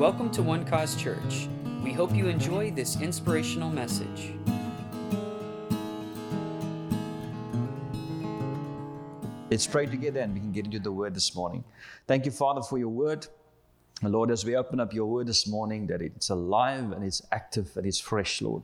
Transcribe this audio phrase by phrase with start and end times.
[0.00, 1.46] Welcome to One Cause Church.
[1.84, 4.32] We hope you enjoy this inspirational message.
[9.50, 11.64] Let's pray together and we can get into the word this morning.
[12.06, 13.26] Thank you, Father, for your word.
[14.00, 17.20] And Lord, as we open up your word this morning, that it's alive and it's
[17.30, 18.62] active and it's fresh, Lord.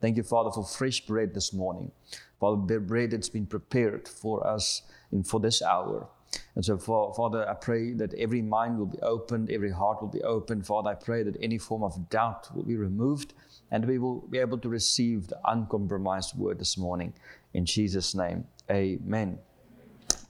[0.00, 1.90] Thank you, Father, for fresh bread this morning.
[2.38, 6.06] Father, bread that's been prepared for us in, for this hour.
[6.54, 10.22] And so, Father, I pray that every mind will be opened, every heart will be
[10.22, 10.66] opened.
[10.66, 13.34] Father, I pray that any form of doubt will be removed
[13.70, 17.12] and we will be able to receive the uncompromised word this morning.
[17.52, 19.38] In Jesus' name, amen.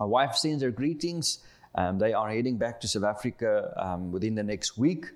[0.00, 1.38] My wife sends her greetings.
[1.74, 5.06] Um, they are heading back to South Africa um, within the next week.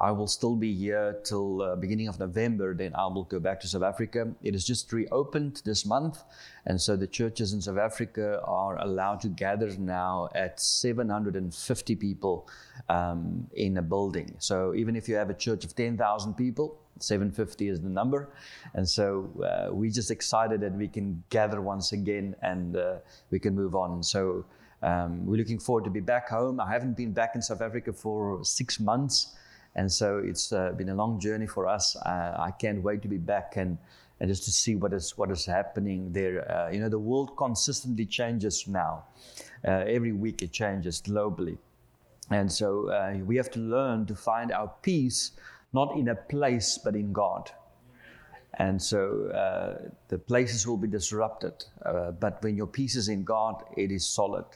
[0.00, 2.74] I will still be here till uh, beginning of November.
[2.74, 4.28] Then I will go back to South Africa.
[4.42, 6.22] It is just reopened this month,
[6.64, 12.48] and so the churches in South Africa are allowed to gather now at 750 people
[12.88, 14.34] um, in a building.
[14.38, 18.30] So even if you have a church of 10,000 people, 750 is the number,
[18.72, 22.96] and so uh, we're just excited that we can gather once again and uh,
[23.30, 24.02] we can move on.
[24.02, 24.46] So.
[24.82, 26.58] Um, we're looking forward to be back home.
[26.58, 29.36] I haven't been back in South Africa for six months.
[29.76, 31.96] And so it's uh, been a long journey for us.
[31.96, 33.78] Uh, I can't wait to be back and,
[34.18, 36.50] and just to see what is, what is happening there.
[36.50, 39.04] Uh, you know, the world consistently changes now.
[39.66, 41.58] Uh, every week it changes globally.
[42.30, 45.32] And so uh, we have to learn to find our peace
[45.72, 47.50] not in a place, but in God.
[48.54, 51.64] And so uh, the places will be disrupted.
[51.84, 54.46] but when your peace is in God, it is solid.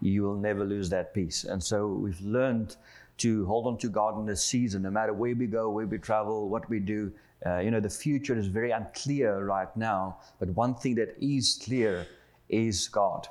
[0.00, 1.44] You will never lose that peace.
[1.44, 2.76] And so we've learned
[3.20, 5.98] to hold on to God in this season, no matter where we go, where we
[5.98, 7.12] travel, what we do.
[7.44, 11.58] Uh, you know, the future is very unclear right now, but one thing that is
[11.62, 12.06] clear
[12.48, 13.28] is God.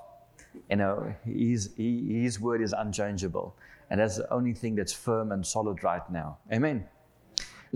[0.70, 3.56] You know, his, his word is unchangeable,
[3.90, 6.38] and that's the only thing that's firm and solid right now.
[6.52, 6.86] Amen.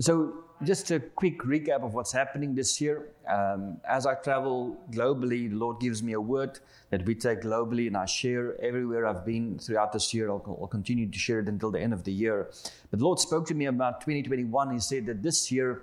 [0.00, 3.08] So, just a quick recap of what's happening this year.
[3.28, 7.86] Um, as I travel globally, the Lord gives me a word that we take globally
[7.86, 10.30] and I share everywhere I've been throughout this year.
[10.30, 12.50] I'll, I'll continue to share it until the end of the year.
[12.90, 14.72] But the Lord spoke to me about 2021.
[14.72, 15.82] He said that this year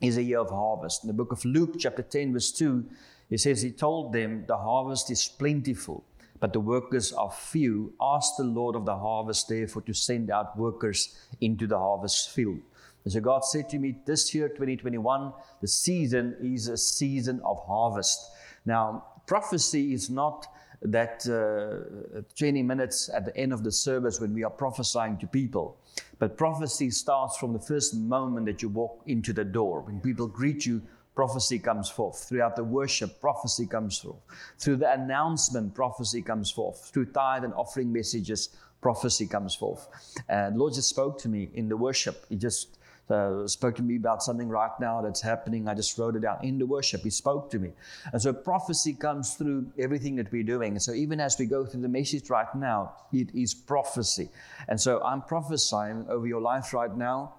[0.00, 1.04] is a year of harvest.
[1.04, 2.84] In the book of Luke, chapter 10, verse 2,
[3.30, 6.04] he says, He told them, The harvest is plentiful,
[6.40, 7.92] but the workers are few.
[8.00, 12.60] Ask the Lord of the harvest, therefore, to send out workers into the harvest field.
[13.04, 17.64] And so God said to me, this year, 2021, the season is a season of
[17.66, 18.30] harvest.
[18.66, 20.46] Now, prophecy is not
[20.82, 25.26] that uh, 20 minutes at the end of the service when we are prophesying to
[25.26, 25.76] people.
[26.18, 29.80] But prophecy starts from the first moment that you walk into the door.
[29.80, 30.82] When people greet you,
[31.14, 32.26] prophecy comes forth.
[32.28, 34.20] Throughout the worship, prophecy comes forth.
[34.58, 36.90] Through the announcement, prophecy comes forth.
[36.92, 38.50] Through tithe and offering messages,
[38.80, 39.88] prophecy comes forth.
[40.28, 42.24] And Lord just spoke to me in the worship.
[42.28, 42.78] He just
[43.10, 45.68] uh, spoke to me about something right now that's happening.
[45.68, 47.02] I just wrote it down in the worship.
[47.02, 47.72] He spoke to me.
[48.12, 50.72] And so prophecy comes through everything that we're doing.
[50.72, 54.28] And so even as we go through the message right now, it is prophecy.
[54.68, 57.34] And so I'm prophesying over your life right now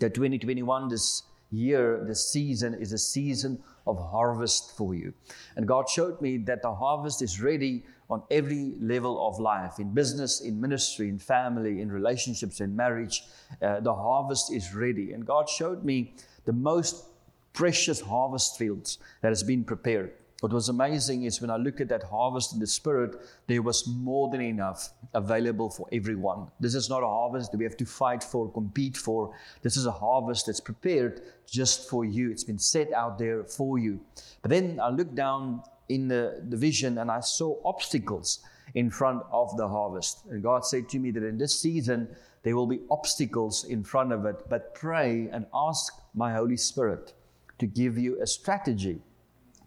[0.00, 5.12] that 2021, this year, this season is a season of harvest for you.
[5.56, 9.92] And God showed me that the harvest is ready on every level of life in
[9.92, 13.24] business, in ministry, in family, in relationships, in marriage.
[13.62, 15.12] Uh, the harvest is ready.
[15.12, 17.06] And God showed me the most
[17.52, 20.12] precious harvest fields that has been prepared.
[20.44, 23.16] What was amazing is when I look at that harvest in the spirit,
[23.46, 26.48] there was more than enough available for everyone.
[26.60, 29.34] This is not a harvest that we have to fight for, compete for.
[29.62, 32.30] This is a harvest that's prepared just for you.
[32.30, 34.00] It's been set out there for you.
[34.42, 38.40] But then I look down in the, the vision and I saw obstacles
[38.74, 40.26] in front of the harvest.
[40.28, 42.06] And God said to me that in this season,
[42.42, 47.14] there will be obstacles in front of it, but pray and ask my Holy Spirit
[47.60, 49.00] to give you a strategy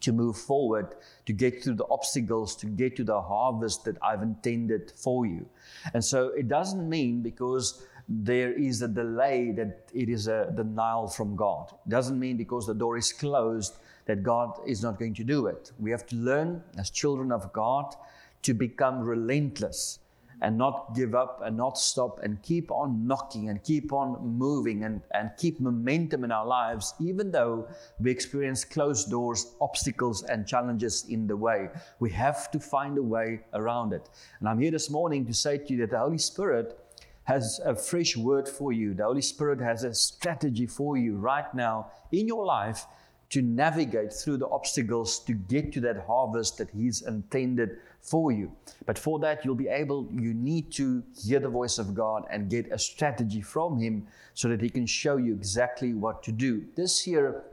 [0.08, 0.96] to move forward,
[1.26, 5.46] to get through the obstacles, to get to the harvest that I've intended for you.
[5.94, 11.10] And so it doesn't mean because there is a delay that it is a denial
[11.10, 11.74] from God.
[11.86, 15.48] It doesn't mean because the door is closed that God is not going to do
[15.48, 15.74] it.
[15.78, 17.94] We have to learn as children of God
[18.44, 20.00] to become relentless
[20.42, 24.84] and not give up and not stop and keep on knocking and keep on moving
[24.84, 27.68] and, and keep momentum in our lives, even though
[28.00, 31.70] we experience closed doors, obstacles, and challenges in the way.
[32.00, 34.10] We have to find a way around it.
[34.40, 36.80] And I'm here this morning to say to you that the Holy Spirit
[37.24, 38.94] has a fresh word for you.
[38.94, 42.86] The Holy Spirit has a strategy for you right now in your life
[43.30, 48.52] to navigate through the obstacles to get to that harvest that He's intended for you.
[48.86, 52.50] But for that, you'll be able, you need to hear the voice of God and
[52.50, 56.66] get a strategy from Him so that He can show you exactly what to do.
[56.76, 57.44] This year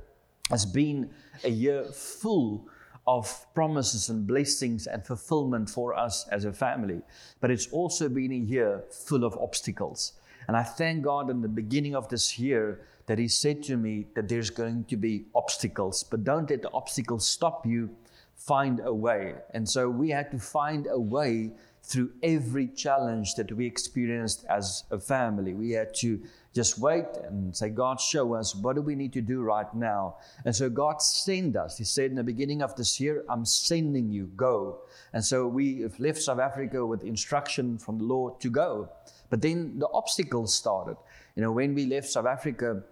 [0.50, 1.10] has been
[1.42, 2.68] a year full
[3.06, 7.02] of promises and blessings and fulfillment for us as a family,
[7.40, 10.12] but it's also been a year full of obstacles.
[10.46, 14.06] And I thank God in the beginning of this year that He said to me
[14.14, 17.90] that there's going to be obstacles, but don't let the obstacles stop you.
[18.36, 19.34] Find a way.
[19.52, 21.52] And so we had to find a way
[21.84, 25.52] through every challenge that we experienced as a family.
[25.52, 26.20] We had to
[26.54, 30.16] just wait and say, God, show us what do we need to do right now.
[30.44, 31.76] And so God sent us.
[31.76, 34.80] He said in the beginning of this year, I'm sending you, go.
[35.12, 38.88] And so we left South Africa with instruction from the Lord to go.
[39.28, 40.96] But then the obstacles started.
[41.36, 42.82] You know, when we left South Africa,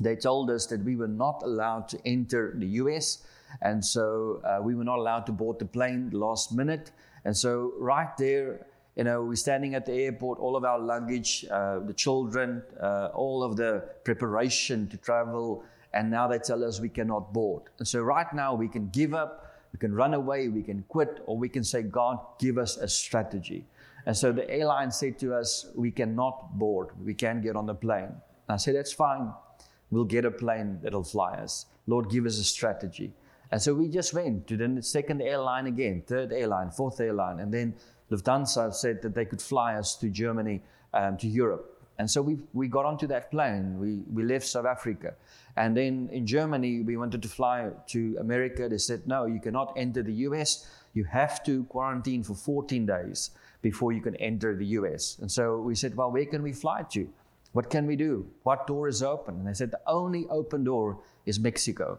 [0.00, 3.24] they told us that we were not allowed to enter the US.
[3.62, 6.90] And so uh, we were not allowed to board the plane last minute.
[7.24, 8.66] And so, right there,
[8.96, 13.10] you know, we're standing at the airport, all of our luggage, uh, the children, uh,
[13.12, 15.62] all of the preparation to travel,
[15.92, 17.64] and now they tell us we cannot board.
[17.78, 21.20] And so, right now, we can give up, we can run away, we can quit,
[21.26, 23.66] or we can say, God, give us a strategy.
[24.06, 27.74] And so the airline said to us, We cannot board, we can't get on the
[27.74, 28.04] plane.
[28.04, 29.32] And I said, That's fine.
[29.90, 31.66] We'll get a plane that'll fly us.
[31.86, 33.12] Lord, give us a strategy.
[33.50, 37.40] And so we just went to the second airline again, third airline, fourth airline.
[37.40, 37.74] And then
[38.10, 40.62] Lufthansa said that they could fly us to Germany,
[40.94, 41.76] um, to Europe.
[41.98, 43.78] And so we, we got onto that plane.
[43.78, 45.14] We, we left South Africa.
[45.56, 48.68] And then in Germany, we wanted to fly to America.
[48.68, 50.66] They said, no, you cannot enter the US.
[50.94, 55.18] You have to quarantine for 14 days before you can enter the US.
[55.20, 57.08] And so we said, well, where can we fly to?
[57.52, 58.26] What can we do?
[58.44, 59.36] What door is open?
[59.36, 61.98] And they said, the only open door is Mexico.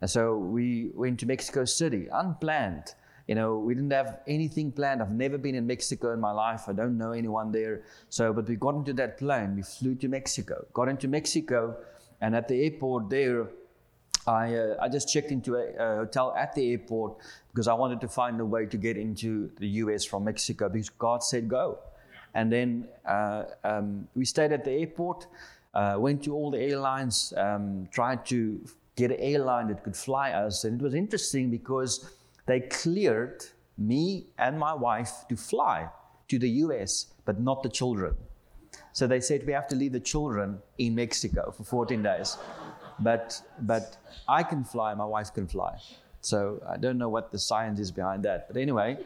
[0.00, 2.94] And so we went to Mexico City, unplanned.
[3.26, 5.00] You know, we didn't have anything planned.
[5.00, 6.68] I've never been in Mexico in my life.
[6.68, 7.82] I don't know anyone there.
[8.10, 9.56] So, but we got into that plane.
[9.56, 10.66] We flew to Mexico.
[10.74, 11.76] Got into Mexico,
[12.20, 13.48] and at the airport there,
[14.26, 17.16] I uh, I just checked into a, a, hotel at the airport
[17.50, 20.04] because I wanted to find a way to get into the U.S.
[20.04, 21.78] from Mexico because God said go.
[22.34, 25.26] And then uh, um, we stayed at the airport,
[25.72, 28.60] uh, went to all the airlines, um, tried to
[28.96, 30.64] get an airline that could fly us.
[30.64, 32.10] And it was interesting because
[32.46, 33.44] they cleared
[33.78, 35.88] me and my wife to fly
[36.28, 38.14] to the US, but not the children.
[38.92, 42.36] So they said we have to leave the children in Mexico for 14 days.
[43.00, 43.96] But, but
[44.28, 45.78] I can fly, my wife can fly.
[46.20, 48.46] So I don't know what the science is behind that.
[48.48, 48.98] But anyway,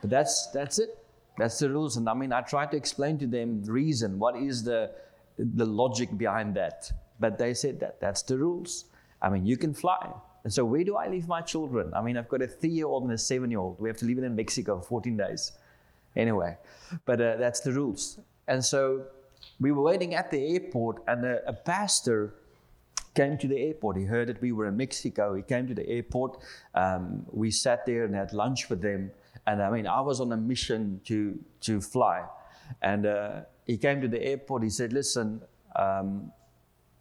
[0.00, 1.05] but that's, that's it.
[1.38, 1.96] That's the rules.
[1.96, 4.90] And I mean, I try to explain to them reason, what is the,
[5.38, 6.90] the logic behind that.
[7.20, 8.86] But they said that that's the rules.
[9.22, 10.12] I mean, you can fly.
[10.44, 11.92] And so, where do I leave my children?
[11.94, 13.80] I mean, I've got a three year old and a seven year old.
[13.80, 15.52] We have to leave it in Mexico for 14 days.
[16.14, 16.56] Anyway,
[17.04, 18.18] but uh, that's the rules.
[18.46, 19.06] And so,
[19.58, 22.34] we were waiting at the airport, and a, a pastor
[23.14, 23.96] came to the airport.
[23.96, 25.34] He heard that we were in Mexico.
[25.34, 26.38] He came to the airport.
[26.74, 29.10] Um, we sat there and had lunch with them.
[29.46, 32.24] And I mean, I was on a mission to, to fly.
[32.82, 34.62] And uh, he came to the airport.
[34.62, 35.40] He said, Listen,
[35.76, 36.32] um,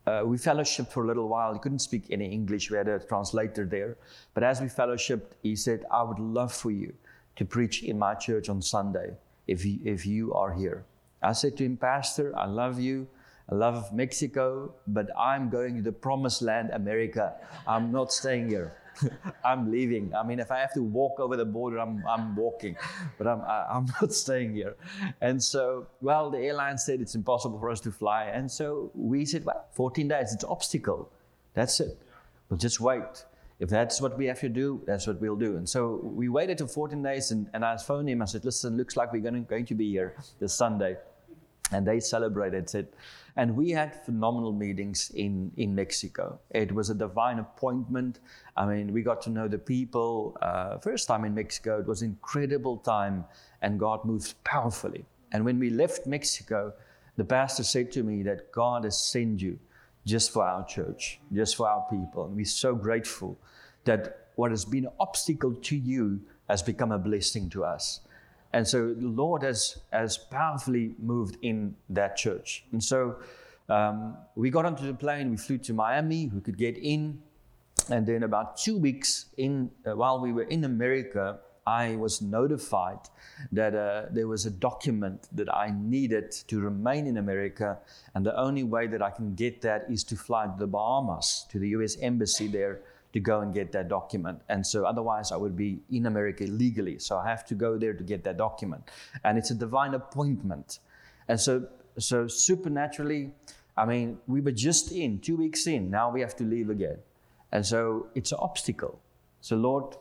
[0.06, 1.53] uh, we fellowshiped for a little while.
[1.53, 2.69] He couldn't speak any English.
[2.69, 3.97] We had a translator there.
[4.33, 6.94] But as we fellowshipped, he said, I would love for you
[7.38, 9.13] to preach in my church on Sunday
[9.47, 10.86] if you, if you are here.
[11.24, 13.07] I said to him, Pastor, I love you.
[13.50, 17.33] I love Mexico, but I'm going to the promised land, America.
[17.68, 18.75] I'm not staying here.
[19.45, 20.14] I'm leaving.
[20.16, 22.75] I mean, if I have to walk over the border, I'm, I'm walking,
[23.18, 24.75] but I'm, I, am i am not staying here.
[25.21, 28.25] And so, well, the airline said it's impossible for us to fly.
[28.25, 31.11] And so we said, well, 14 days, it's obstacle.
[31.54, 31.97] That's it.
[32.49, 33.25] We'll just wait.
[33.59, 35.56] If that's what we have to do, that's what we'll do.
[35.56, 38.21] And so we waited for 14 days, and, and I phoned him.
[38.21, 40.97] I said, listen, looks like we're going to, going to be here this Sunday.
[41.72, 42.94] And they celebrated, it.
[43.36, 46.40] and we had phenomenal meetings in, in Mexico.
[46.52, 48.19] It was a divine appointment.
[48.56, 50.38] I mean, we got to know the people.
[50.42, 53.26] Uh, first time in Mexico, it was incredible time,
[53.62, 55.06] and God moved powerfully.
[55.31, 56.74] And when we left Mexico,
[57.18, 59.57] the pastor said to me that God has sent you
[60.06, 62.26] just for our church, just for our people.
[62.26, 63.38] And we're so grateful
[63.86, 68.02] that what has been an obstacle to you has become a blessing to us.
[68.56, 72.64] And so the Lord has, has powerfully moved in that church.
[72.71, 73.18] And so
[73.68, 77.21] um, we got onto the plane, we flew to Miami, we could get in.
[77.90, 83.00] And then about two weeks in, uh, while we were in America, I was notified
[83.52, 87.80] that uh, there was a document that I needed to remain in America,
[88.14, 91.45] and the only way that I can get that is to fly to the Bahamas,
[91.50, 92.81] to the US Embassy there,
[93.16, 94.42] to go and get that document.
[94.50, 97.00] And so otherwise, I would be in America illegally.
[97.00, 98.84] So I have to go there to get that document.
[99.24, 100.80] And it's a divine appointment.
[101.30, 101.66] And so,
[101.98, 103.31] so supernaturally,
[103.78, 106.98] I mean, we were just in, two weeks in, now we have to leave again.
[107.54, 109.00] And so it's an obstacle.
[109.40, 109.95] So, Lord,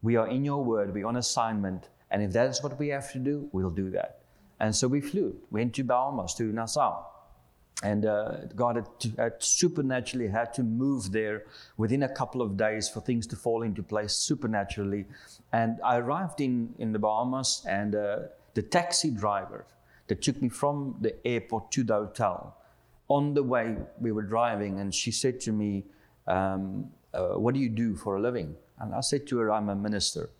[0.00, 3.12] we are in your word, we're on assignment, and if that is what we have
[3.12, 4.20] to do, we'll do that.
[4.60, 7.04] And so we flew, went to Bahamas, to Nassau.
[7.82, 11.44] And uh, God had, to, had, supernaturally had to move there
[11.76, 15.04] within a couple of days for things to fall into place supernaturally.
[15.52, 18.18] And I arrived in, in the Bahamas, and uh,
[18.54, 19.66] the taxi driver
[20.06, 22.56] that took me from the airport to the hotel,
[23.08, 25.84] on the way we were driving, and she said to me,
[26.26, 28.56] um, uh, What do you do for a living?
[28.80, 30.30] And I said to her, I'm a minister.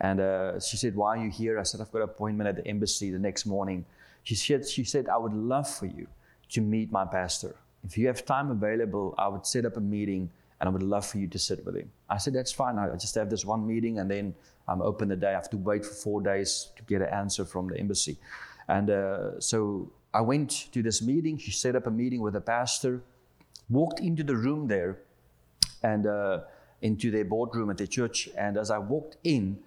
[0.00, 1.58] And uh, she said, Why are you here?
[1.58, 3.86] I said, I've got an appointment at the embassy the next morning.
[4.24, 6.08] She said, she said, I would love for you
[6.54, 7.56] to meet my pastor.
[7.84, 10.30] If you have time available, I would set up a meeting
[10.60, 11.90] and I would love for you to sit with him.
[12.08, 12.78] I said, That's fine.
[12.78, 14.34] I just have this one meeting and then
[14.68, 15.30] I'm open the day.
[15.30, 18.16] I have to wait for four days to get an answer from the embassy.
[18.68, 21.36] And uh, so I went to this meeting.
[21.38, 23.02] She set up a meeting with a pastor,
[23.68, 25.00] walked into the room there
[25.82, 26.40] and uh,
[26.82, 28.28] into their boardroom at the church.
[28.38, 29.58] And as I walked in,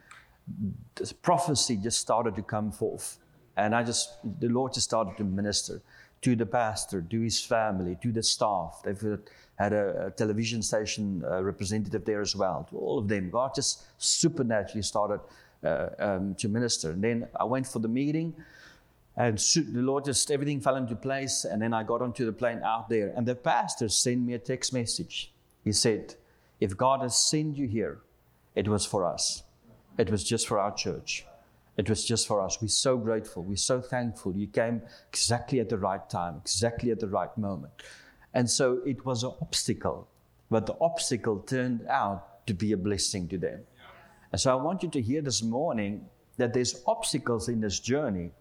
[0.95, 3.17] this prophecy just started to come forth.
[3.57, 5.81] And I just, the Lord just started to minister
[6.21, 8.81] to the pastor, to his family, to the staff.
[8.83, 9.19] They've
[9.55, 13.29] had a, a television station uh, representative there as well, to all of them.
[13.29, 15.19] God just supernaturally started
[15.63, 16.91] uh, um, to minister.
[16.91, 18.33] And then I went for the meeting,
[19.15, 21.45] and the Lord just, everything fell into place.
[21.45, 24.39] And then I got onto the plane out there, and the pastor sent me a
[24.39, 25.31] text message.
[25.63, 26.15] He said,
[26.59, 27.99] If God has sent you here,
[28.55, 29.43] it was for us,
[29.97, 31.25] it was just for our church.
[31.77, 32.59] It was just for us.
[32.59, 33.43] We're so grateful.
[33.43, 34.35] We're so thankful.
[34.35, 37.71] You came exactly at the right time, exactly at the right moment.
[38.33, 40.07] And so it was an obstacle,
[40.49, 43.61] but the obstacle turned out to be a blessing to them.
[44.31, 46.05] And so I want you to hear this morning
[46.37, 48.31] that there's obstacles in this journey,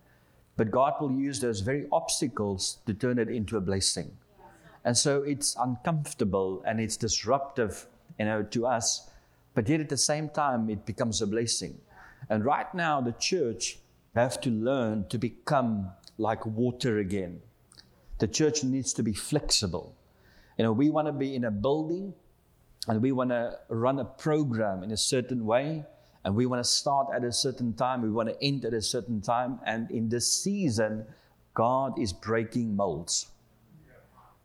[0.57, 4.11] but God will use those very obstacles to turn it into a blessing.
[4.85, 7.87] And so it's uncomfortable and it's disruptive,
[8.19, 9.11] you know, to us,
[9.55, 11.79] but yet at the same time it becomes a blessing.
[12.29, 13.79] And right now, the church
[14.15, 17.41] have to learn to become like water again.
[18.19, 19.95] The church needs to be flexible.
[20.59, 22.15] You know, we want to be in a building
[22.89, 25.85] and we want to run a program in a certain way
[26.25, 28.83] and we want to start at a certain time, we want to end at a
[28.83, 29.61] certain time.
[29.65, 31.05] And in this season,
[31.55, 33.29] God is breaking molds.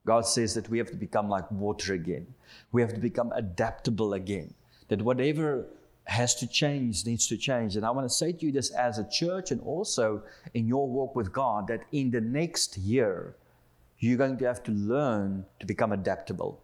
[0.06, 2.28] God says that we have to become like water again.
[2.72, 4.54] We have to become adaptable again.
[4.90, 5.66] That whatever
[6.12, 7.76] has to change, needs to change.
[7.78, 10.22] And I want to say to you this as a church and also
[10.54, 13.36] in your walk with God that in the next year,
[14.00, 16.60] you're going to have to learn to become adaptable.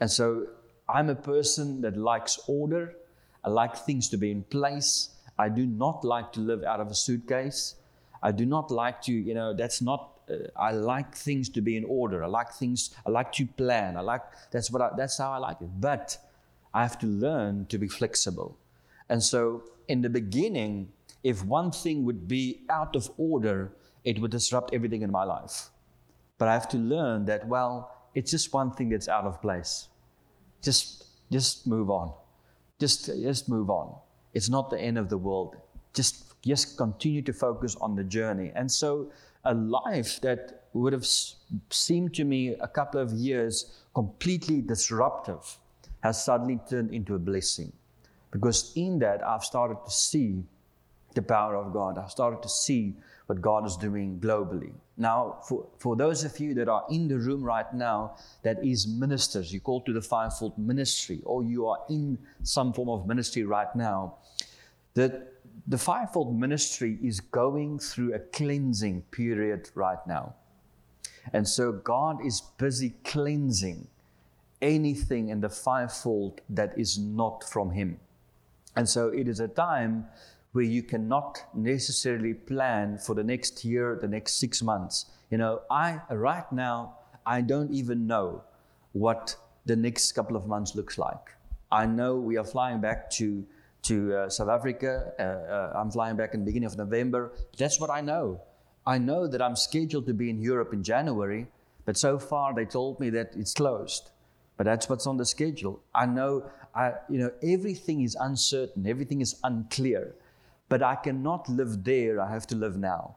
[0.00, 0.46] And so
[0.88, 2.94] I'm a person that likes order.
[3.44, 5.10] I like things to be in place.
[5.38, 7.76] I do not like to live out of a suitcase.
[8.22, 11.76] I do not like to, you know, that's not, uh, I like things to be
[11.76, 12.24] in order.
[12.24, 13.96] I like things, I like to plan.
[13.96, 15.70] I like, that's what I, that's how I like it.
[15.80, 16.18] But
[16.78, 18.56] I have to learn to be flexible.
[19.08, 20.92] And so, in the beginning,
[21.24, 23.72] if one thing would be out of order,
[24.04, 25.70] it would disrupt everything in my life.
[26.38, 29.88] But I have to learn that, well, it's just one thing that's out of place.
[30.62, 32.12] Just, just move on.
[32.78, 33.96] Just, just move on.
[34.32, 35.56] It's not the end of the world.
[35.94, 38.52] Just, just continue to focus on the journey.
[38.54, 39.10] And so,
[39.44, 41.08] a life that would have
[41.70, 45.58] seemed to me a couple of years completely disruptive
[46.00, 47.72] has suddenly turned into a blessing.
[48.30, 50.44] Because in that, I've started to see
[51.14, 51.98] the power of God.
[51.98, 52.94] I've started to see
[53.26, 54.72] what God is doing globally.
[54.96, 58.86] Now, for, for those of you that are in the room right now, that is
[58.86, 63.44] ministers, you call to the fivefold ministry, or you are in some form of ministry
[63.44, 64.14] right now,
[64.94, 65.34] that
[65.66, 70.34] the fivefold ministry is going through a cleansing period right now.
[71.32, 73.86] And so God is busy cleansing
[74.60, 78.00] anything in the fivefold that is not from Him.
[78.76, 80.06] And so it is a time
[80.52, 85.06] where you cannot necessarily plan for the next year, the next six months.
[85.30, 86.94] You know, I right now
[87.26, 88.42] I don't even know
[88.92, 89.36] what
[89.66, 91.36] the next couple of months looks like.
[91.70, 93.44] I know we are flying back to
[93.82, 95.12] to uh, South Africa.
[95.18, 97.32] Uh, uh, I'm flying back in the beginning of November.
[97.56, 98.40] That's what I know.
[98.86, 101.46] I know that I'm scheduled to be in Europe in January,
[101.84, 104.10] but so far they told me that it's closed
[104.58, 105.80] but that's what's on the schedule.
[105.94, 110.14] I know, I, you know, everything is uncertain, everything is unclear,
[110.68, 112.20] but I cannot live there.
[112.20, 113.16] I have to live now.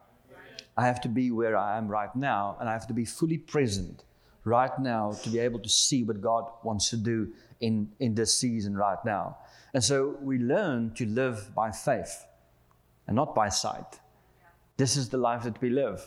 [0.76, 3.36] I have to be where I am right now, and I have to be fully
[3.36, 4.04] present
[4.44, 7.28] right now to be able to see what God wants to do
[7.60, 9.36] in, in this season right now.
[9.74, 12.24] And so we learn to live by faith
[13.06, 14.00] and not by sight.
[14.76, 16.00] This is the life that we live.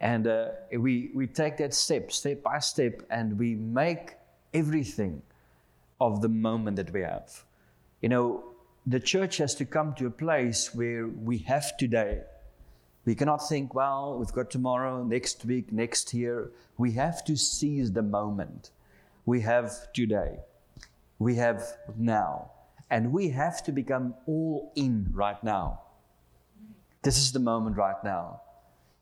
[0.00, 0.48] And uh,
[0.78, 4.14] we, we take that step, step by step, and we make
[4.54, 5.22] everything
[6.00, 7.44] of the moment that we have.
[8.00, 8.44] You know,
[8.86, 12.22] the church has to come to a place where we have today.
[13.04, 16.50] We cannot think, well, we've got tomorrow, next week, next year.
[16.78, 18.70] We have to seize the moment.
[19.26, 20.38] We have today.
[21.18, 21.62] We have
[21.96, 22.50] now.
[22.90, 25.80] And we have to become all in right now.
[27.02, 28.40] This is the moment right now.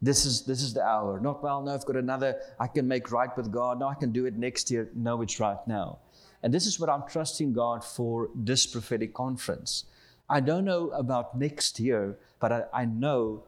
[0.02, 1.21] This is this is the hour.
[1.21, 3.78] Not well, no, I've got another, I can make right with God.
[3.78, 4.90] No, I can do it next year.
[4.94, 6.00] No, it's right now.
[6.42, 9.85] And this is what I'm trusting God for this prophetic conference.
[10.28, 13.44] I don't know about next year, but I, I know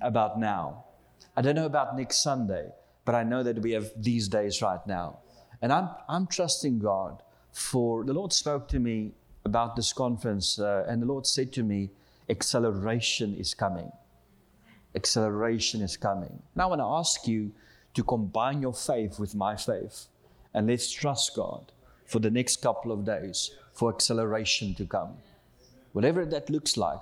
[0.00, 0.84] about now.
[1.36, 2.70] I don't know about next Sunday,
[3.04, 5.18] but I know that we have these days right now.
[5.60, 7.22] And I'm, I'm trusting God
[7.52, 9.12] for the Lord spoke to me
[9.44, 11.90] about this conference, uh, and the Lord said to me,
[12.28, 13.90] acceleration is coming.
[14.94, 16.42] Acceleration is coming.
[16.56, 17.52] Now, I want to ask you
[17.94, 20.06] to combine your faith with my faith,
[20.54, 21.72] and let's trust God
[22.06, 25.14] for the next couple of days for acceleration to come.
[25.92, 27.00] Whatever that looks like,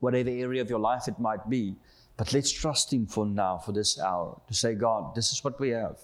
[0.00, 1.74] whatever area of your life it might be,
[2.16, 5.58] but let's trust Him for now, for this hour, to say, God, this is what
[5.60, 5.98] we have.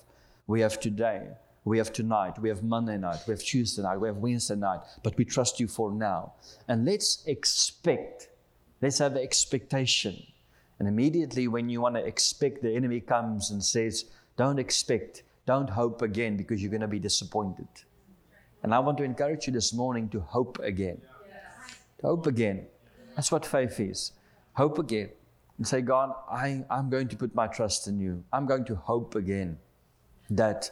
[0.46, 1.28] We have today,
[1.64, 4.80] we have tonight, we have Monday night, we have Tuesday night, we have Wednesday night,
[5.02, 6.32] but we trust you for now.
[6.68, 8.28] And let's expect,
[8.80, 10.26] let's have expectation.
[10.82, 15.70] And immediately, when you want to expect, the enemy comes and says, Don't expect, don't
[15.70, 17.68] hope again because you're going to be disappointed.
[18.64, 21.00] And I want to encourage you this morning to hope again.
[22.00, 22.66] To hope again.
[23.14, 24.10] That's what faith is.
[24.54, 25.10] Hope again.
[25.56, 28.24] And say, God, I, I'm going to put my trust in you.
[28.32, 29.58] I'm going to hope again
[30.30, 30.68] that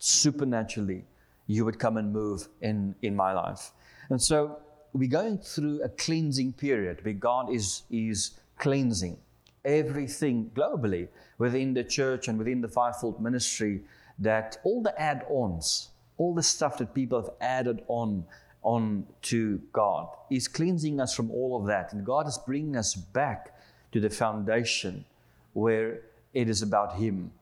[0.00, 1.04] supernaturally
[1.46, 3.70] you would come and move in, in my life.
[4.10, 4.58] And so
[4.92, 9.18] we're going through a cleansing period where God is, is cleansing
[9.64, 13.82] everything globally within the church and within the fivefold ministry
[14.18, 18.24] that all the add ons, all the stuff that people have added on
[18.62, 20.08] on to God.
[20.28, 21.92] He's cleansing us from all of that.
[21.92, 23.56] And God is bringing us back
[23.90, 25.04] to the foundation
[25.52, 27.32] where it is about Him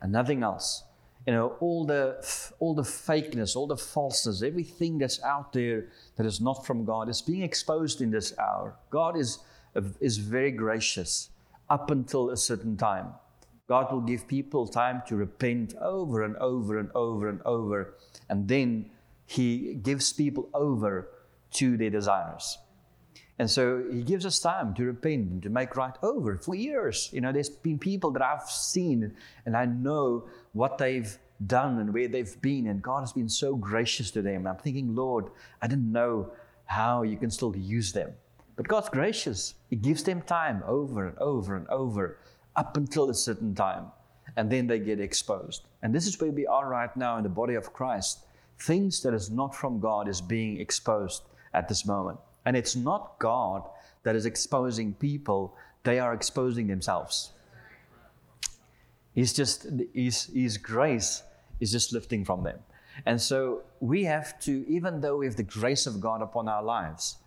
[0.00, 0.82] and nothing else.
[1.26, 2.16] You know, all the,
[2.58, 7.08] all the fakeness, all the falseness, everything that's out there that is not from God
[7.08, 8.74] is being exposed in this hour.
[8.90, 9.38] God is,
[10.00, 11.30] is very gracious
[11.70, 13.08] up until a certain time.
[13.68, 17.94] God will give people time to repent over and over and over and over.
[18.28, 18.90] And then
[19.26, 21.10] He gives people over
[21.52, 22.58] to their desires.
[23.38, 26.38] And so He gives us time to repent and to make right over.
[26.38, 31.18] For years, you know, there's been people that I've seen and I know what they've
[31.46, 32.66] done and where they've been.
[32.68, 34.46] And God has been so gracious to them.
[34.46, 35.26] I'm thinking, Lord,
[35.60, 36.32] I didn't know
[36.64, 38.12] how you can still use them.
[38.58, 39.54] But God's gracious.
[39.70, 42.18] He gives them time over and over and over
[42.56, 43.86] up until a certain time.
[44.36, 45.62] And then they get exposed.
[45.80, 48.24] And this is where we are right now in the body of Christ.
[48.58, 51.22] Things that is not from God is being exposed
[51.54, 52.18] at this moment.
[52.46, 53.62] And it's not God
[54.02, 57.30] that is exposing people, they are exposing themselves.
[59.14, 61.22] He's just, his, his grace
[61.60, 62.58] is just lifting from them.
[63.06, 66.62] And so we have to, even though we have the grace of God upon our
[66.62, 67.18] lives,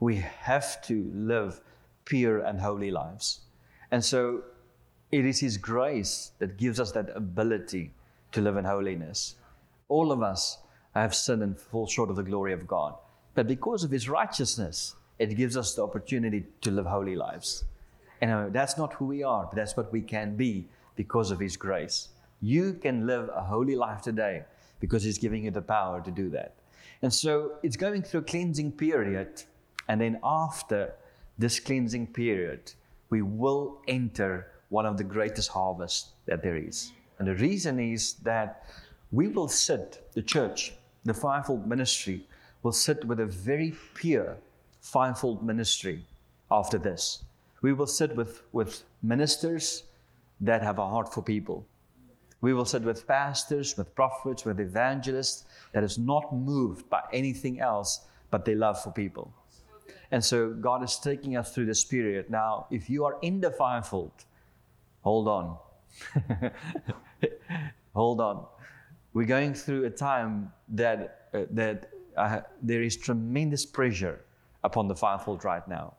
[0.00, 1.60] we have to live
[2.04, 3.40] pure and holy lives.
[3.90, 4.42] And so
[5.12, 7.92] it is His grace that gives us that ability
[8.32, 9.36] to live in holiness.
[9.88, 10.58] All of us
[10.94, 12.94] have sinned and fall short of the glory of God.
[13.34, 17.64] But because of His righteousness, it gives us the opportunity to live holy lives.
[18.20, 21.38] And uh, that's not who we are, but that's what we can be because of
[21.38, 22.08] His grace.
[22.40, 24.44] You can live a holy life today
[24.80, 26.54] because He's giving you the power to do that.
[27.02, 29.42] And so it's going through a cleansing period.
[29.90, 30.94] And then after
[31.36, 32.74] this cleansing period,
[33.10, 36.92] we will enter one of the greatest harvests that there is.
[37.18, 38.62] And the reason is that
[39.10, 40.74] we will sit, the church,
[41.04, 42.28] the fivefold ministry,
[42.62, 44.36] will sit with a very pure
[44.80, 46.04] fivefold ministry
[46.52, 47.24] after this.
[47.60, 49.82] We will sit with, with ministers
[50.40, 51.66] that have a heart for people.
[52.42, 57.58] We will sit with pastors, with prophets, with evangelists that is not moved by anything
[57.58, 59.34] else but their love for people.
[60.10, 62.30] And so God is taking us through this period.
[62.30, 64.12] Now, if you are in the fivefold,
[65.02, 65.56] hold on.
[67.94, 68.46] hold on.
[69.12, 74.20] we're going through a time that, uh, that uh, there is tremendous pressure
[74.64, 75.94] upon the fivefold right now.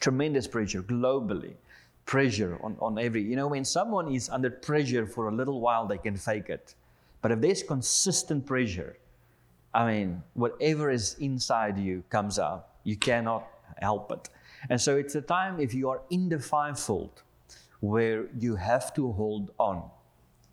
[0.00, 1.54] Tremendous pressure globally.
[2.04, 5.86] Pressure on, on every, you know, when someone is under pressure for a little while,
[5.86, 6.74] they can fake it.
[7.20, 8.96] But if there's consistent pressure,
[9.74, 12.68] I mean, whatever is inside you comes out.
[12.86, 13.42] You cannot
[13.82, 14.28] help it.
[14.70, 17.22] And so it's a time if you are in the fivefold
[17.80, 19.90] where you have to hold on.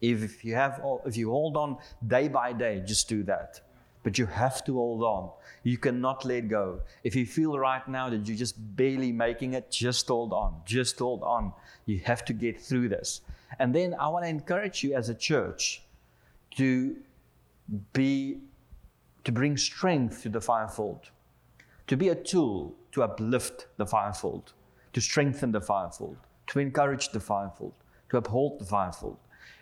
[0.02, 3.62] If you have, if you hold on day by day, just do that.
[4.02, 5.30] But you have to hold on.
[5.62, 6.82] You cannot let go.
[7.04, 10.56] If you feel right now that you're just barely making it, just hold on.
[10.66, 11.54] Just hold on.
[11.86, 13.22] You have to get through this.
[13.60, 15.84] And then I want to encourage you as a church
[16.58, 16.98] to
[17.94, 18.40] be
[19.24, 21.10] to bring strength to the fivefold,
[21.88, 24.54] to be a tool to uplift the fivefold,
[24.94, 26.18] to strengthen the fivefold,
[26.48, 27.74] to encourage the fivefold,
[28.10, 29.18] to uphold the fivefold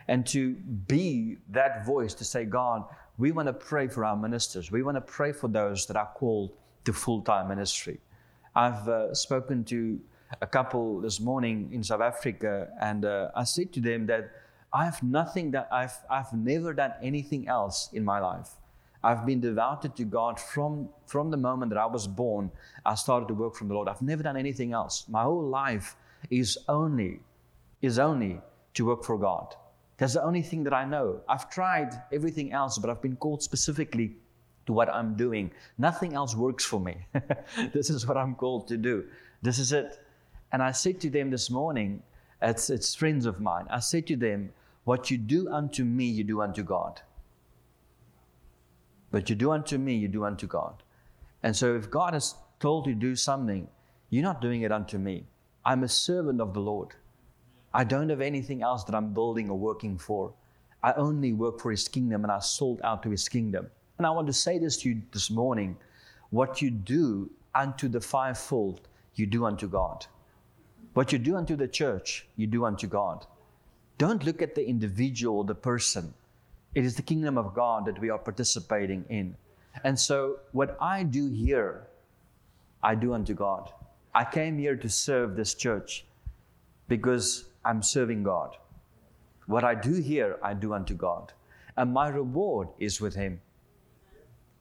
[0.07, 0.55] and to
[0.87, 2.83] be that voice to say, God,
[3.17, 4.71] we want to pray for our ministers.
[4.71, 6.51] We want to pray for those that are called
[6.85, 7.99] to full time ministry.
[8.55, 9.99] I've uh, spoken to
[10.41, 14.31] a couple this morning in South Africa, and uh, I said to them that
[14.73, 18.49] I have nothing that I've, I've never done anything else in my life.
[19.03, 22.51] I've been devoted to God from, from the moment that I was born.
[22.85, 23.87] I started to work from the Lord.
[23.87, 25.05] I've never done anything else.
[25.09, 25.95] My whole life
[26.29, 27.19] is only,
[27.81, 28.39] is only
[28.75, 29.55] to work for God.
[29.97, 31.21] That's the only thing that I know.
[31.27, 34.15] I've tried everything else, but I've been called specifically
[34.65, 35.51] to what I'm doing.
[35.77, 36.97] Nothing else works for me.
[37.73, 39.05] this is what I'm called to do.
[39.41, 39.99] This is it.
[40.51, 42.03] And I said to them this morning,
[42.41, 44.51] it's, it's friends of mine, I said to them,
[44.83, 47.01] What you do unto me, you do unto God.
[49.11, 50.83] But you do unto me, you do unto God.
[51.43, 53.67] And so if God has told you to do something,
[54.09, 55.25] you're not doing it unto me.
[55.65, 56.95] I'm a servant of the Lord.
[57.73, 60.33] I don't have anything else that I'm building or working for.
[60.83, 63.67] I only work for His kingdom and I sold out to His kingdom.
[63.97, 65.77] And I want to say this to you this morning
[66.31, 68.81] what you do unto the fivefold,
[69.15, 70.05] you do unto God.
[70.93, 73.25] What you do unto the church, you do unto God.
[73.97, 76.13] Don't look at the individual, the person.
[76.73, 79.35] It is the kingdom of God that we are participating in.
[79.83, 81.87] And so, what I do here,
[82.83, 83.71] I do unto God.
[84.13, 86.05] I came here to serve this church
[86.87, 88.57] because I'm serving God.
[89.47, 91.33] What I do here, I do unto God.
[91.77, 93.41] And my reward is with Him.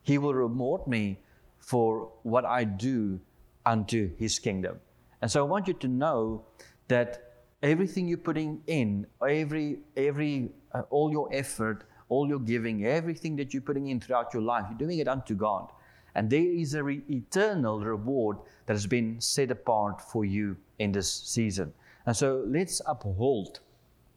[0.03, 1.19] He will reward me
[1.59, 3.21] for what I do
[3.67, 4.81] unto His kingdom.
[5.23, 6.45] And so I want you to know
[6.89, 13.37] that everything you're putting in, every, every, uh, all your effort, all your giving, everything
[13.37, 15.71] that you're putting in throughout your life, you're doing it unto God.
[16.15, 20.93] And there is an re- eternal reward that has been set apart for you in
[20.93, 21.73] this season.
[22.07, 23.61] And so let's uphold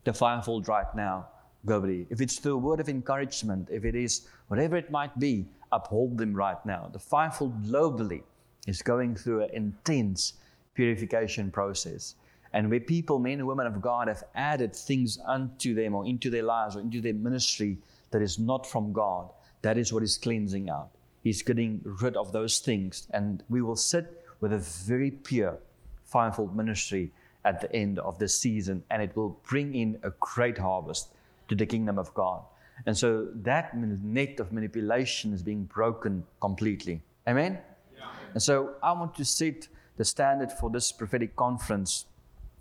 [0.04, 1.28] the fivefold right now
[1.66, 2.06] globally.
[2.10, 6.18] If it's through a word of encouragement, if it is whatever it might be, uphold
[6.18, 6.90] them right now.
[6.92, 8.22] The fivefold globally
[8.66, 10.34] is going through an intense
[10.74, 12.16] purification process.
[12.54, 16.30] And where people, men and women of God, have added things unto them or into
[16.30, 17.76] their lives or into their ministry
[18.12, 19.28] that is not from God,
[19.62, 20.90] that is what is cleansing out.
[21.22, 23.08] He's getting rid of those things.
[23.10, 25.58] And we will sit with a very pure
[26.04, 27.10] fivefold ministry
[27.44, 31.08] at the end of this season, and it will bring in a great harvest
[31.48, 32.42] to the kingdom of God.
[32.86, 37.02] And so that net of manipulation is being broken completely.
[37.28, 37.58] Amen?
[37.96, 38.04] Yeah.
[38.32, 42.06] And so I want to set the standard for this prophetic conference.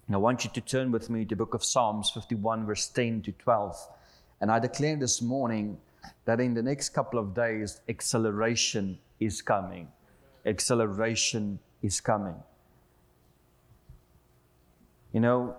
[0.08, 2.88] And I want you to turn with me to the book of Psalms 51, verse
[2.88, 3.76] 10 to 12.
[4.42, 5.78] And I declare this morning
[6.26, 9.88] that in the next couple of days, acceleration is coming.
[10.46, 12.36] Acceleration is coming.
[15.14, 15.56] You know,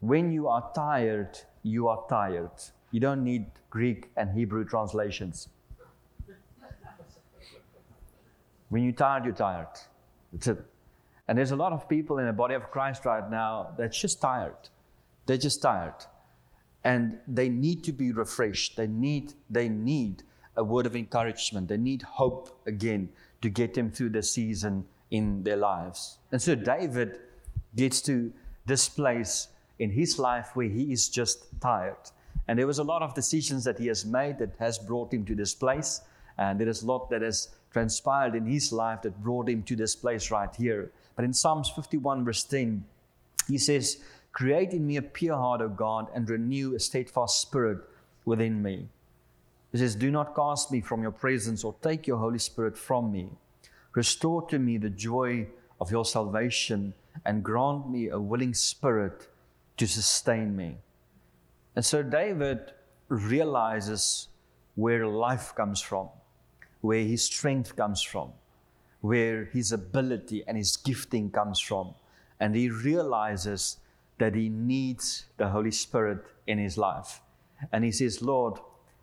[0.00, 2.50] when you are tired, you are tired.
[2.90, 5.48] You don't need Greek and Hebrew translations.
[8.68, 9.68] When you're tired, you're tired.
[10.32, 10.71] That's it.
[11.28, 14.20] And there's a lot of people in the body of Christ right now that's just
[14.20, 14.68] tired.
[15.26, 15.94] They're just tired.
[16.84, 18.76] And they need to be refreshed.
[18.76, 20.24] They need, they need
[20.56, 21.68] a word of encouragement.
[21.68, 23.08] They need hope again
[23.40, 26.18] to get them through the season in their lives.
[26.32, 27.20] And so David
[27.76, 28.32] gets to
[28.66, 31.96] this place in his life where he is just tired.
[32.48, 35.24] And there was a lot of decisions that he has made that has brought him
[35.26, 36.00] to this place.
[36.38, 39.76] And there is a lot that has transpired in his life that brought him to
[39.76, 40.90] this place right here.
[41.16, 42.84] But in Psalms 51, verse 10,
[43.48, 43.98] he says,
[44.32, 47.78] Create in me a pure heart, O God, and renew a steadfast spirit
[48.24, 48.88] within me.
[49.72, 53.10] He says, Do not cast me from your presence or take your Holy Spirit from
[53.10, 53.28] me.
[53.94, 55.46] Restore to me the joy
[55.80, 56.94] of your salvation
[57.26, 59.28] and grant me a willing spirit
[59.76, 60.76] to sustain me.
[61.76, 62.72] And so David
[63.08, 64.28] realizes
[64.74, 66.08] where life comes from,
[66.82, 68.32] where his strength comes from,
[69.00, 71.94] where his ability and his gifting comes from.
[72.38, 73.78] And he realizes
[74.18, 77.20] that he needs the Holy Spirit in his life.
[77.72, 78.58] And he says, Lord,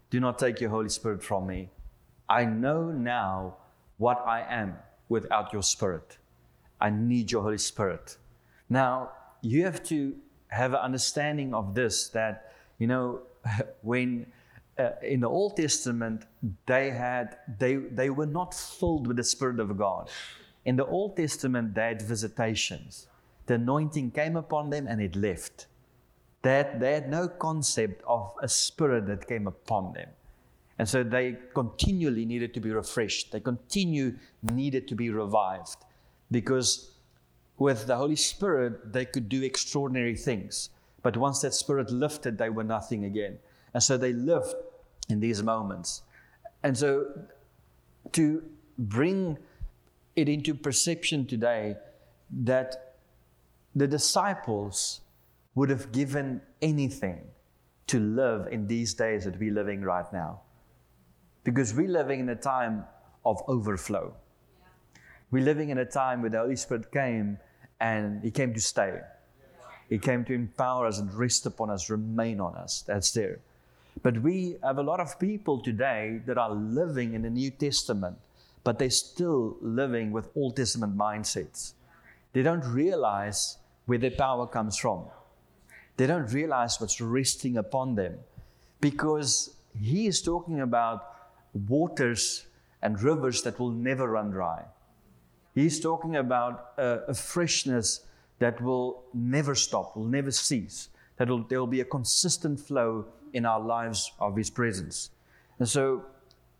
[0.09, 1.69] do not take your Holy Spirit from me.
[2.27, 3.55] I know now
[3.97, 4.75] what I am
[5.07, 6.17] without your Spirit.
[6.81, 8.17] I need your Holy Spirit.
[8.69, 9.11] Now,
[9.41, 10.15] you have to
[10.49, 13.21] have an understanding of this that, you know,
[13.81, 14.25] when
[14.79, 16.25] uh, in the Old Testament,
[16.65, 20.09] they had they they were not filled with the Spirit of God.
[20.65, 23.07] In the Old Testament, they had visitations.
[23.45, 25.67] The anointing came upon them and it left.
[26.41, 30.09] They had, they had no concept of a spirit that came upon them.
[30.77, 33.31] And so they continually needed to be refreshed.
[33.31, 35.83] They continue needed to be revived
[36.31, 36.91] because
[37.57, 40.69] with the Holy Spirit, they could do extraordinary things.
[41.01, 43.39] But once that spirit lifted, they were nothing again.
[43.73, 44.53] And so they lived
[45.09, 46.03] in these moments.
[46.63, 47.07] And so
[48.13, 48.43] to
[48.77, 49.37] bring
[50.15, 51.75] it into perception today
[52.41, 52.95] that
[53.75, 55.01] the disciples
[55.55, 57.21] would have given anything
[57.87, 60.41] to live in these days that we're living right now.
[61.43, 62.85] Because we're living in a time
[63.25, 64.13] of overflow.
[65.31, 67.37] We're living in a time where the Holy Spirit came
[67.79, 68.99] and He came to stay.
[69.89, 72.83] He came to empower us and rest upon us, remain on us.
[72.85, 73.39] That's there.
[74.01, 78.17] But we have a lot of people today that are living in the New Testament,
[78.63, 81.73] but they're still living with Old Testament mindsets.
[82.33, 85.05] They don't realize where their power comes from.
[85.97, 88.19] They don't realize what's resting upon them
[88.79, 91.03] because he is talking about
[91.67, 92.45] waters
[92.81, 94.63] and rivers that will never run dry.
[95.55, 98.05] He's talking about a, a freshness
[98.39, 103.45] that will never stop, will never cease, that there will be a consistent flow in
[103.45, 105.11] our lives of His presence.
[105.59, 106.05] And so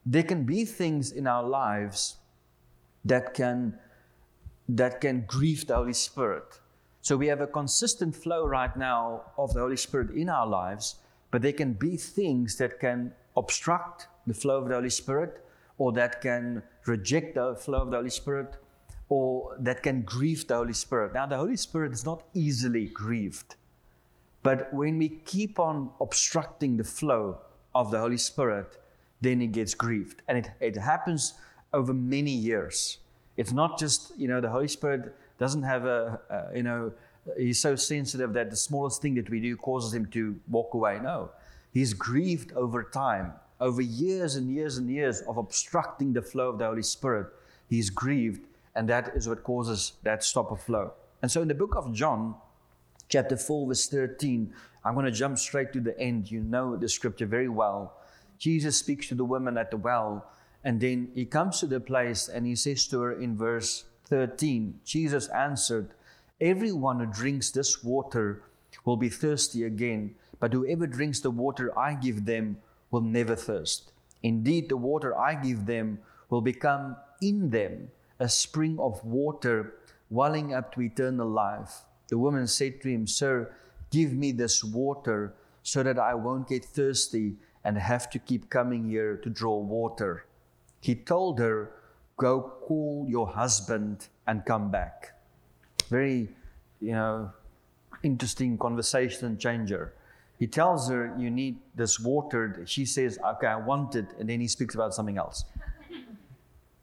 [0.05, 2.17] there can be things in our lives
[3.05, 3.77] that can,
[4.67, 6.59] that can grieve the Holy Spirit.
[7.01, 10.95] So we have a consistent flow right now of the Holy Spirit in our lives,
[11.31, 15.43] but there can be things that can obstruct the flow of the Holy Spirit,
[15.77, 18.57] or that can reject the flow of the Holy Spirit,
[19.07, 21.13] or that can grieve the Holy Spirit.
[21.13, 23.55] Now, the Holy Spirit is not easily grieved.
[24.41, 27.39] But when we keep on obstructing the flow
[27.75, 28.77] of the Holy Spirit,
[29.21, 30.21] then it gets grieved.
[30.27, 31.33] And it, it happens
[31.73, 32.99] over many years.
[33.37, 36.91] It's not just, you know, the Holy Spirit doesn't have a, a, you know,
[37.37, 40.99] he's so sensitive that the smallest thing that we do causes him to walk away.
[41.01, 41.31] No,
[41.71, 46.57] he's grieved over time, over years and years and years of obstructing the flow of
[46.57, 47.27] the Holy Spirit.
[47.69, 50.93] He's grieved, and that is what causes that stop of flow.
[51.21, 52.35] And so in the book of John,
[53.09, 54.53] chapter 4, verse 13.
[54.85, 56.31] I'm going to jump straight to the end.
[56.31, 57.97] You know the scripture very well.
[58.37, 60.31] Jesus speaks to the woman at the well,
[60.63, 64.79] and then he comes to the place and he says to her in verse 13
[64.85, 65.89] Jesus answered,
[66.39, 68.43] Everyone who drinks this water
[68.85, 72.57] will be thirsty again, but whoever drinks the water I give them
[72.91, 73.91] will never thirst.
[74.23, 79.75] Indeed, the water I give them will become in them a spring of water
[80.09, 81.83] welling up to eternal life.
[82.09, 83.53] The woman said to him, Sir,
[83.91, 88.89] give me this water so that I won't get thirsty and have to keep coming
[88.89, 90.25] here to draw water.
[90.81, 91.71] He told her,
[92.17, 95.17] Go call your husband and come back.
[95.89, 96.29] Very,
[96.81, 97.31] you know,
[98.03, 99.93] interesting conversation changer.
[100.37, 102.63] He tells her, You need this water.
[102.65, 104.07] She says, Okay, I want it.
[104.19, 105.45] And then he speaks about something else.